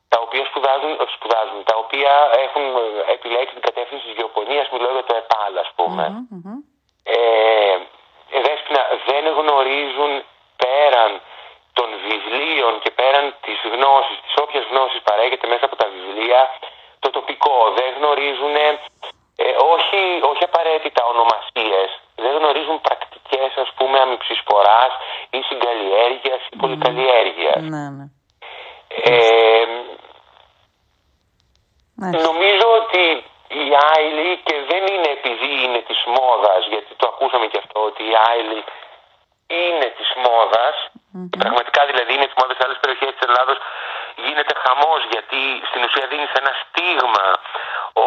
τα 0.08 0.18
οποία 0.24 0.44
σπουδάζουν, 0.50 0.92
σπουδάζουν 1.14 1.60
τα 1.70 1.76
οποία 1.82 2.12
έχουν 2.44 2.64
επιλέξει 3.16 3.54
την 3.54 3.66
κατεύθυνση 3.68 4.04
της 4.06 4.16
γεωπονίας 4.18 4.66
μιλάω 4.72 4.92
για 4.98 5.08
το 5.08 5.14
ΕΠΑΛ 5.22 5.54
ας 5.64 5.70
πούμε. 5.76 6.04
Ε, 7.14 7.76
Δέσποινα, 8.44 8.82
δεν 9.08 9.24
γνωρίζουν 9.38 10.12
πέραν 10.62 11.12
των 11.78 11.88
βιβλίων 12.08 12.72
και 12.82 12.90
πέραν 12.90 13.26
της 13.44 13.58
γνώσης, 13.74 14.18
της 14.24 14.34
όποιας 14.42 14.64
γνώσης 14.70 15.00
παρέχεται 15.08 15.46
μέσα 15.52 15.64
από 15.68 15.76
τα 15.76 15.86
βιβλία, 15.94 16.40
το 16.98 17.08
τοπικό, 17.10 17.56
δεν 17.78 17.88
γνωρίζουν 17.98 18.54
ε, 19.36 19.48
όχι, 19.74 20.02
όχι 20.30 20.44
απαραίτητα 20.44 21.02
ονομασίες, 21.12 21.88
δεν 22.16 22.32
γνωρίζουν 22.38 22.80
πρακτικές 23.26 23.62
ας 23.64 23.70
πούμε 23.76 23.98
αμυψισποράς 23.98 24.92
ή 25.30 25.38
συγκαλλιέργειας 25.48 26.40
ή 26.50 26.56
πολυκαλλιέργειας. 26.56 27.62
Ναι, 27.74 27.84
ναι. 27.96 28.06
Ε, 28.88 29.66
Ναι. 32.00 32.10
Νομίζω 32.28 32.66
ότι 32.80 33.04
η 33.64 33.66
Άιλι 33.92 34.30
και 34.46 34.54
δεν 34.70 34.82
είναι 34.92 35.10
επειδή 35.18 35.50
είναι 35.64 35.80
της 35.88 36.00
μόδας, 36.16 36.62
γιατί 36.72 36.90
το 37.00 37.06
ακούσαμε 37.12 37.46
και 37.52 37.60
αυτό, 37.64 37.78
ότι 37.90 38.02
η 38.12 38.14
Άιλι 38.28 38.60
είναι 39.62 39.88
της 39.98 40.10
μόδας, 40.24 40.76
πραγματικά 41.42 41.80
δηλαδή 41.90 42.10
είναι 42.14 42.28
της 42.30 42.38
μόδας 42.40 42.56
σε 42.56 42.62
άλλες 42.66 42.78
περιοχές 42.82 43.10
της 43.14 43.24
Ελλάδος, 43.28 43.58
γίνεται 44.24 44.54
χαμός 44.64 45.00
γιατί 45.12 45.40
στην 45.68 45.80
ουσία 45.86 46.06
δίνεις 46.12 46.32
ένα 46.40 46.52
στίγμα 46.62 47.26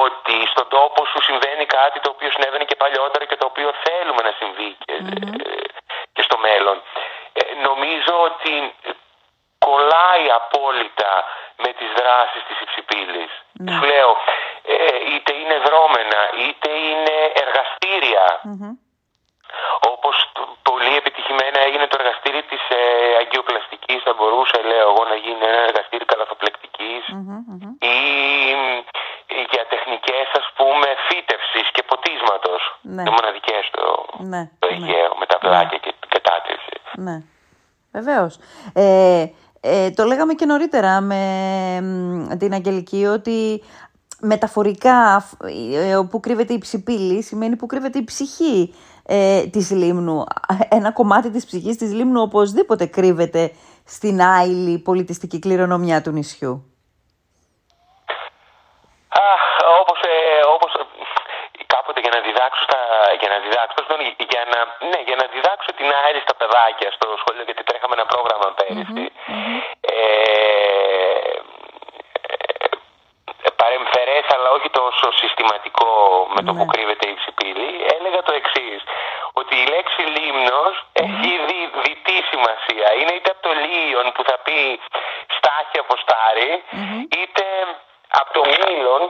ότι 0.06 0.36
στον 0.54 0.68
τόπο 0.76 1.06
σου 1.12 1.22
συμβαίνει 1.28 1.66
κάτι 1.66 2.00
το 2.00 2.10
οποίο 2.14 2.30
συνέβαινε 2.32 2.64
και 2.70 2.76
παλιότερα 2.76 3.26
και 3.26 3.36
το 3.42 3.46
οποίο 3.52 3.70
θέλουμε 3.86 4.22
να 4.28 4.34
συμβεί 4.40 4.70
και, 4.86 4.94
ε, 4.94 5.60
και 6.16 6.22
στο 6.28 6.38
μέλλον. 6.38 6.78
Ε, 7.34 7.42
νομίζω 7.68 8.14
ότι 8.30 8.54
κολλάει 9.66 10.26
απόλυτα 10.42 11.12
με 11.64 11.70
τις 11.78 11.90
δράσεις 12.00 12.42
της 12.48 12.58
Υψηπύλης. 12.66 13.32
Ναι. 13.54 13.72
Σου 13.76 13.84
λέω, 13.94 14.12
ε, 14.74 14.76
είτε 15.14 15.32
είναι 15.42 15.58
δρόμενα, 15.68 16.20
είτε 16.46 16.70
είναι 16.88 17.16
εργαστήρια. 17.44 18.26
Μμμ. 18.44 18.72
Όπως 19.94 20.30
το- 20.34 20.56
πολύ 20.70 20.96
επιτυχημένα 20.96 21.60
έγινε 21.68 21.88
το 21.88 21.98
εργαστήρι 22.00 22.42
της 22.44 22.62
ε, 22.70 22.82
αγκιοπλαστικής, 23.22 24.00
θα 24.04 24.14
μπορούσε, 24.14 24.62
λέω 24.62 24.90
εγώ, 24.90 25.04
να 25.12 25.16
γίνει 25.16 25.44
ένα 25.52 25.62
εργαστήρι 25.70 26.06
καλαθοπλεκτικής 26.06 27.04
Μμμ, 27.08 27.38
μμμ. 27.48 27.72
ή 27.80 27.98
μ, 28.56 28.80
για 29.54 29.64
τεχνικές, 29.74 30.28
ας 30.42 30.48
πούμε, 30.58 30.88
φύτευσης 31.08 31.68
και 31.76 31.84
ποτίσματος. 31.92 32.62
Ναι. 32.82 33.02
Είναι 33.02 33.16
μοναδικές 33.18 33.62
στο, 33.72 33.84
Ναι, 34.32 34.42
στο 34.58 34.68
ναι. 34.68 34.74
Αιγαίο, 34.76 35.12
με 35.20 35.26
τα 35.32 35.38
πλάκια 35.44 35.78
και 35.84 35.92
την 36.00 36.10
κατάτηση. 36.16 36.76
Ναι, 37.06 37.18
βεβαίως. 37.98 38.32
Ε, 38.74 39.26
ε, 39.62 39.92
το 39.92 40.04
λέγαμε 40.04 40.34
και 40.34 40.46
νωρίτερα 40.46 41.02
με 41.02 41.22
μ, 41.82 42.38
την 42.38 42.54
Αγγελική 42.54 43.06
ότι 43.06 43.64
μεταφορικά 44.22 45.20
φ- 45.20 45.44
ε, 45.74 45.96
όπου 45.96 46.20
κρύβεται 46.20 46.54
η 46.54 46.58
ψηπίλη 46.58 47.22
σημαίνει 47.24 47.56
που 47.56 47.66
κρύβεται 47.66 48.00
η 48.00 48.04
ψυχή 48.04 48.74
ε, 49.06 49.44
της 49.48 49.72
λίμνου. 49.72 50.24
Ένα 50.70 50.92
κομμάτι 50.92 51.30
της 51.32 51.46
ψυχής 51.46 51.78
της 51.78 51.94
λίμνου 51.94 52.22
οπωσδήποτε 52.22 52.86
κρύβεται 52.86 53.52
στην 53.86 54.22
άειλη 54.22 54.80
πολιτιστική 54.80 55.40
κληρονομιά 55.40 56.02
του 56.02 56.12
νησιού. 56.12 56.64
Αχ, 59.10 59.44
όπως, 59.82 60.00
ε, 60.02 60.42
όπως 60.56 60.72
ε, 60.74 60.84
κάποτε 61.74 62.00
για 62.06 62.12
να 62.16 62.20
διδάξω, 62.28 62.62
στα, 62.68 62.80
για 63.20 63.30
να 63.34 63.38
διδάξω, 63.46 63.74
τέλος 63.76 63.90
πάντων, 63.92 64.06
για 64.34 64.44
να, 64.54 64.60
ναι, 64.90 65.00
για 65.08 65.16
να 65.22 65.26
διδάξω 65.34 65.70
την 65.80 65.88
αέρη 65.98 66.20
στα 66.26 66.36
παιδάκια 66.40 66.90
στο 66.98 67.08
σχολείο, 67.22 67.44
γιατί 67.50 67.64
τρέχαμε 67.70 67.94
ένα 67.98 68.06
πρόγραμμα 68.14 68.48
πέρυσι, 68.60 69.06
ε, 69.82 69.96
ε, 72.34 73.50
παρεμφερές 73.62 74.26
αλλά 74.36 74.50
όχι 74.58 74.70
τόσο 74.82 75.06
συστηματικό 75.22 75.92
με 76.36 76.42
το 76.48 76.52
Ναι. 76.54 76.58
που 76.58 76.66
κρύβεται 76.74 77.06
η 77.10 77.16
ψηπίλη, 77.20 77.72
έλεγα 77.96 78.22
το 78.28 78.34
εξής 78.42 78.80
ότι 79.42 79.54
η 79.64 79.66
λέξη 79.74 80.02
λίμνος 80.16 80.76
έχει 81.04 81.32
δι, 81.48 81.60
διτή 81.84 82.18
σημασία. 82.32 82.88
Είναι 83.00 83.14
είτε 83.18 83.30
από 83.36 83.42
το 83.48 83.54
λίον 83.64 84.06
που 84.16 84.24
θα 84.30 84.36
πει 84.46 84.80
στάχη 85.38 85.78
από 85.84 85.94
στάρι, 86.04 86.52
είτε 87.20 87.46
από 88.20 88.34
το 88.34 88.42
μήλον, 88.46 89.02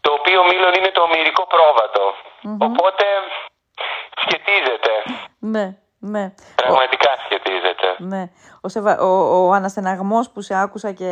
το 0.00 0.12
οποίο 0.12 0.44
μήλον 0.44 0.72
είναι 0.78 0.90
το 0.90 1.02
ομυρικό 1.02 1.46
πρόβατο. 1.46 2.14
Οπότε 2.58 3.04
σχετίζεται. 4.22 4.92
Ναι, 5.38 5.66
ναι. 5.98 6.34
Πραγματικά 6.54 7.10
σχετίζεται. 7.24 7.94
Ναι. 7.98 8.22
Ο, 8.62 8.68
σεβα... 8.68 8.98
ο, 9.00 9.46
ο 9.46 9.52
αναστεναγμός 9.52 10.30
που 10.30 10.40
σε 10.40 10.54
άκουσα 10.62 10.92
και 10.92 11.10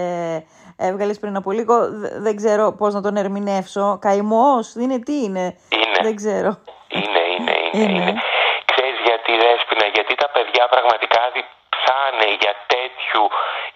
έβγαλες 0.76 1.18
πριν 1.18 1.36
από 1.36 1.50
λίγο, 1.50 1.74
δε- 1.90 2.20
δεν 2.20 2.36
ξέρω 2.36 2.72
πώς 2.78 2.94
να 2.94 3.02
τον 3.02 3.16
ερμηνεύσω. 3.16 3.98
Καημός, 4.00 4.74
είναι 4.74 4.98
τι 4.98 5.16
είναι; 5.22 5.58
Είναι. 5.68 5.98
Δεν 6.02 6.16
ξέρω. 6.16 6.50
Είναι, 6.88 7.22
είναι, 7.36 7.54
είναι. 7.72 7.82
Είναι. 7.92 7.98
είναι. 8.02 8.22
Ξέρεις 8.72 8.98
γιατί 9.08 9.32
Δέσποινα, 9.36 9.86
γιατί 9.96 10.14
τα 10.14 10.28
παιδιά 10.34 10.68
πραγματικά 10.74 11.20
διψάνε 11.34 12.26
για 12.42 12.54
τέτοιου, 12.74 13.24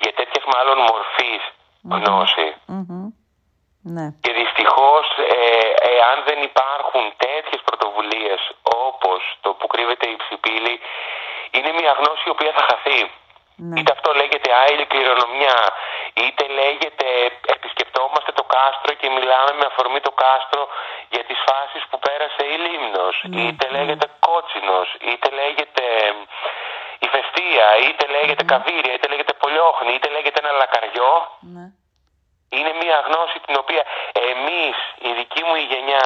για 0.02 0.12
τέτοιες 0.18 0.44
μάλλον 0.54 0.78
μορφής 0.90 1.42
γνώση. 1.90 2.54
Μμμ. 2.66 3.08
Ναι. 3.94 4.06
Και 4.24 4.32
δυστυχώς, 4.32 5.06
ε, 5.38 5.70
εάν 5.94 6.16
δεν 6.28 6.38
υπάρχουν 6.42 7.04
τέτοιες 7.16 7.60
πρωτοβουλίες 7.68 8.40
όπως 8.88 9.20
το 9.40 9.50
που 9.58 9.66
κρύβεται 9.66 10.06
η 10.14 10.16
ψηπίλη, 10.22 10.74
είναι 11.56 11.70
μια 11.80 11.92
γνώση 11.98 12.22
η 12.26 12.34
οποία 12.36 12.52
θα 12.56 12.64
χαθεί. 12.70 13.00
Ναι. 13.56 13.80
Είτε 13.80 13.92
αυτό 13.96 14.08
λέγεται 14.20 14.50
άειλη 14.60 14.86
κληρονομιά, 14.92 15.58
είτε 16.24 16.44
λέγεται 16.60 17.06
επισκεπτόμαστε 17.54 18.32
το 18.32 18.44
κάστρο 18.54 18.92
και 19.00 19.08
μιλάμε 19.16 19.52
με 19.60 19.66
αφορμή 19.70 20.00
το 20.08 20.12
κάστρο 20.24 20.62
για 21.14 21.24
τις 21.28 21.38
φάσεις 21.46 21.82
που 21.90 21.98
πέρασε 22.06 22.42
η 22.54 22.56
Λίμνος, 22.64 23.16
είτε 23.42 23.64
λέγεται 23.76 24.06
κότσινος, 24.26 24.88
είτε 25.10 25.28
λέγεται 25.40 25.84
ηφαιστεία, 27.06 27.66
είτε 27.86 28.04
λέγεται 28.14 28.44
καβίρια, 28.52 28.92
είτε 28.94 29.06
λέγεται 29.12 29.32
πολιόχνη, 29.42 29.92
είτε 29.94 30.08
λέγεται 30.16 30.38
ένα 30.44 30.52
λακαριό. 30.62 31.12
Ναι. 31.54 31.66
Είναι 32.56 32.72
μια 32.82 32.98
γνώση 33.06 33.38
την 33.46 33.56
οποία 33.62 33.82
εμείς, 34.30 34.76
η 35.08 35.10
δική 35.18 35.42
μου 35.46 35.54
η 35.54 35.64
γενιά, 35.72 36.04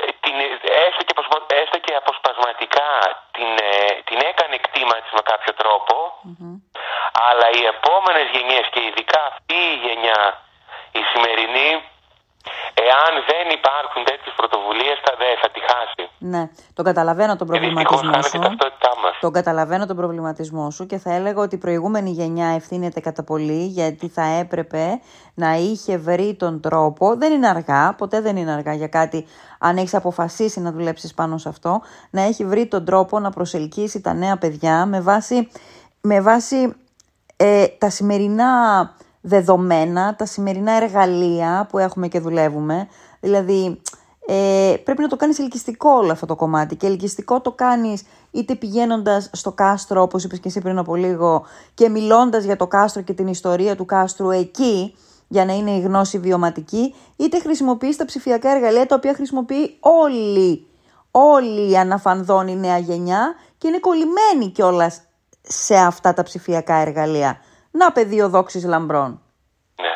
ε, 0.00 0.02
την, 0.20 0.36
ε, 0.40 0.46
έστω, 0.84 1.02
και, 1.06 1.14
αποσπα- 1.16 1.52
έστω 1.62 1.78
και 1.84 1.94
αποσπασματικά 2.02 2.90
την, 3.36 3.50
ε, 3.70 4.02
την 4.08 4.18
έκανε 4.30 4.56
κτήμα 4.64 4.94
της 5.02 5.12
με 5.18 5.22
κάποιο 5.30 5.52
τρόπο, 5.60 5.96
αλλά 7.28 7.46
οι 7.56 7.62
επόμενες 7.74 8.26
γενιές 8.34 8.66
και 8.72 8.80
ειδικά 8.88 9.20
αυτή 9.32 9.58
η 9.72 9.76
γενιά, 9.86 10.22
η 10.92 11.02
σημερινή, 11.12 11.70
εάν 12.74 13.12
δεν 13.30 13.46
υπάρχουν 13.58 14.00
τέτοιες 14.04 14.34
πρωτοβουλίες 14.36 14.96
θα, 15.04 15.12
δε, 15.20 15.28
θα 15.42 15.48
τη 15.54 15.60
χάσει. 15.70 16.02
Ναι, 16.18 16.42
τον 16.74 16.84
καταλαβαίνω 16.84 17.36
τον 17.36 17.48
Και 17.50 17.58
δυστυχώς 17.58 18.00
προβληματισμό 18.00 18.10
χάνεται 18.12 18.28
η 18.28 18.30
σου. 18.30 18.38
ταυτότητά 18.38 18.90
μας. 19.02 19.18
Τον 19.20 19.32
καταλαβαίνω 19.32 19.86
τον 19.86 19.96
προβληματισμό 19.96 20.70
σου 20.70 20.86
και 20.86 20.98
θα 20.98 21.12
έλεγα 21.14 21.40
ότι 21.42 21.54
η 21.54 21.58
προηγούμενη 21.58 22.10
γενιά 22.10 22.48
ευθύνεται 22.48 23.00
κατά 23.00 23.22
πολύ 23.24 23.64
γιατί 23.66 24.08
θα 24.08 24.22
έπρεπε 24.22 25.00
να 25.34 25.52
είχε 25.54 25.96
βρει 25.98 26.34
τον 26.34 26.60
τρόπο, 26.60 27.16
δεν 27.16 27.32
είναι 27.32 27.48
αργά, 27.48 27.94
ποτέ 27.94 28.20
δεν 28.20 28.36
είναι 28.36 28.52
αργά 28.52 28.74
για 28.74 28.88
κάτι 28.88 29.26
αν 29.58 29.76
έχεις 29.76 29.94
αποφασίσει 29.94 30.60
να 30.60 30.72
δουλέψεις 30.72 31.14
πάνω 31.14 31.38
σε 31.38 31.48
αυτό, 31.48 31.80
να 32.10 32.22
έχει 32.22 32.44
βρει 32.44 32.66
τον 32.66 32.84
τρόπο 32.84 33.18
να 33.18 33.30
προσελκύσει 33.30 34.00
τα 34.00 34.12
νέα 34.14 34.36
παιδιά 34.38 34.86
με 34.86 35.00
βάση, 35.00 35.50
με 36.00 36.20
βάση 36.20 36.76
ε, 37.36 37.66
τα 37.66 37.90
σημερινά 37.90 38.50
δεδομένα, 39.22 40.14
τα 40.16 40.26
σημερινά 40.26 40.72
εργαλεία 40.72 41.66
που 41.70 41.78
έχουμε 41.78 42.08
και 42.08 42.20
δουλεύουμε. 42.20 42.88
Δηλαδή, 43.20 43.80
ε, 44.26 44.74
πρέπει 44.84 45.02
να 45.02 45.08
το 45.08 45.16
κάνεις 45.16 45.38
ελκυστικό 45.38 45.90
όλο 45.90 46.12
αυτό 46.12 46.26
το 46.26 46.36
κομμάτι 46.36 46.76
και 46.76 46.86
ελκυστικό 46.86 47.40
το 47.40 47.52
κάνεις 47.52 48.02
είτε 48.30 48.54
πηγαίνοντας 48.54 49.30
στο 49.32 49.52
κάστρο 49.52 50.02
όπως 50.02 50.24
είπες 50.24 50.40
και 50.40 50.48
εσύ 50.48 50.60
πριν 50.60 50.78
από 50.78 50.94
λίγο 50.94 51.44
και 51.74 51.88
μιλώντας 51.88 52.44
για 52.44 52.56
το 52.56 52.66
κάστρο 52.66 53.02
και 53.02 53.12
την 53.12 53.26
ιστορία 53.26 53.76
του 53.76 53.84
κάστρου 53.84 54.30
εκεί 54.30 54.94
για 55.28 55.44
να 55.44 55.52
είναι 55.52 55.70
η 55.70 55.80
γνώση 55.80 56.18
βιωματική 56.18 56.94
είτε 57.16 57.40
χρησιμοποιείς 57.40 57.96
τα 57.96 58.04
ψηφιακά 58.04 58.50
εργαλεία 58.50 58.86
τα 58.86 58.94
οποία 58.94 59.14
χρησιμοποιεί 59.14 59.76
όλη, 59.80 60.66
όλη 61.10 61.70
η 61.70 61.76
αναφανδόνη 61.76 62.56
νέα 62.56 62.78
γενιά 62.78 63.34
και 63.58 63.68
είναι 63.68 63.78
κολλημένη 63.78 64.52
κιόλας 64.52 65.00
σε 65.42 65.74
αυτά 65.74 66.14
τα 66.14 66.22
ψηφιακά 66.22 66.74
εργαλεία. 66.74 67.38
Να 67.80 67.92
πεδίο 67.92 68.26
δόξης 68.28 68.64
λαμπρών. 68.72 69.10
Ναι. 69.84 69.94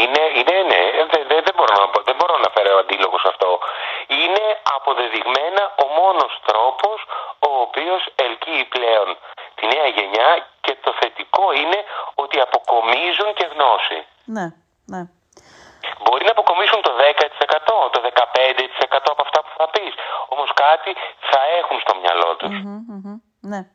Είναι, 0.00 0.22
είναι, 0.38 0.54
ναι, 0.70 0.80
δεν, 1.12 1.22
δεν, 1.30 1.40
δεν, 1.46 1.54
μπορώ 1.56 1.74
να, 1.82 1.88
πω- 1.92 2.04
δεν 2.08 2.16
μπορώ 2.18 2.34
να 2.44 2.48
φέρω 2.54 2.78
αντίλογο 2.82 3.16
σε 3.22 3.28
αυτό. 3.32 3.48
Είναι 4.22 4.44
αποδεδειγμένα 4.76 5.62
ο 5.84 5.86
μόνος 6.00 6.32
τρόπος 6.48 6.98
ο 7.48 7.50
οποίος 7.66 8.02
ελκύει 8.26 8.64
πλέον 8.74 9.08
τη 9.58 9.64
νέα 9.72 9.86
γενιά 9.96 10.30
και 10.64 10.72
το 10.84 10.90
θετικό 11.00 11.44
είναι 11.60 11.78
ότι 12.22 12.36
αποκομίζουν 12.46 13.28
και 13.38 13.46
γνώση. 13.52 13.98
Ναι, 14.36 14.46
ναι. 14.92 15.02
Μπορεί 16.02 16.24
να 16.28 16.34
αποκομίσουν 16.36 16.80
το 16.88 16.92
10%, 17.00 17.90
το 17.94 17.98
15% 18.04 19.08
από 19.14 19.22
αυτά 19.26 19.38
που 19.44 19.52
θα 19.58 19.66
πεις. 19.74 19.92
Όμως 20.32 20.50
κάτι 20.64 20.90
θα 21.30 21.40
έχουν 21.60 21.76
στο 21.84 21.92
μυαλό 22.00 22.30
τους. 22.40 22.54
Μμμ, 22.64 22.78
μμμ. 22.88 23.16
Ναι. 23.46 23.66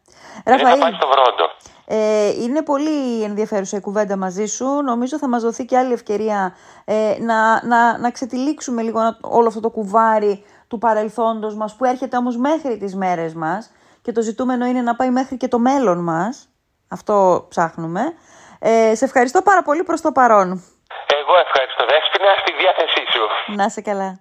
Δεν 0.44 0.58
θα 0.58 0.64
Ραφαήλ, 0.64 0.80
πάει 0.80 0.94
στο 0.94 1.08
βρόντο. 1.08 1.44
ε, 1.86 2.30
είναι 2.44 2.62
πολύ 2.64 3.24
ενδιαφέρουσα 3.24 3.78
η 3.78 3.82
κουβέντα 3.82 4.18
μαζί 4.18 4.46
σου. 4.46 4.66
Νομίζω 4.82 5.18
θα 5.18 5.28
μας 5.28 5.42
δοθεί 5.42 5.66
και 5.66 5.78
άλλη 5.78 5.94
ευκαιρία 5.94 6.56
ε, 6.86 7.16
να, 7.20 7.66
να, 7.66 7.98
να 7.98 8.12
ξετυλίξουμε 8.12 8.82
λίγο 8.82 9.00
να- 9.00 9.18
όλο 9.22 9.48
αυτό 9.48 9.60
το 9.60 9.70
κουβάρι 9.70 10.44
του 10.68 10.78
παρελθόντος 10.78 11.56
μας 11.56 11.76
που 11.76 11.86
έρχεται 11.86 12.18
όμως 12.18 12.38
μέχρι 12.38 12.78
τις 12.78 12.96
μέρες 12.96 13.34
μας 13.34 13.72
και 14.02 14.12
το 14.12 14.22
ζητούμενο 14.22 14.66
είναι 14.66 14.82
να 14.82 14.96
πάει 14.96 15.10
μέχρι 15.10 15.38
και 15.38 15.48
το 15.48 15.60
μέλλον 15.60 16.04
μας. 16.04 16.50
Αυτό 16.90 17.46
ψάχνουμε. 17.50 18.02
Ε, 18.60 18.96
σε 18.96 19.06
ευχαριστώ 19.06 19.42
πάρα 19.42 19.62
πολύ 19.62 19.84
προς 19.84 20.02
το 20.02 20.12
παρόν. 20.12 20.48
Εγώ 20.48 21.20
Εγώ 21.22 21.34
ευχαριστώ 21.46 21.86
Δέσποινα 21.92 22.32
στη 22.42 22.52
διάθεσή 22.62 23.04
σου. 23.14 23.56
Να 23.56 23.70
σε 23.70 23.82
καλά. 23.82 24.20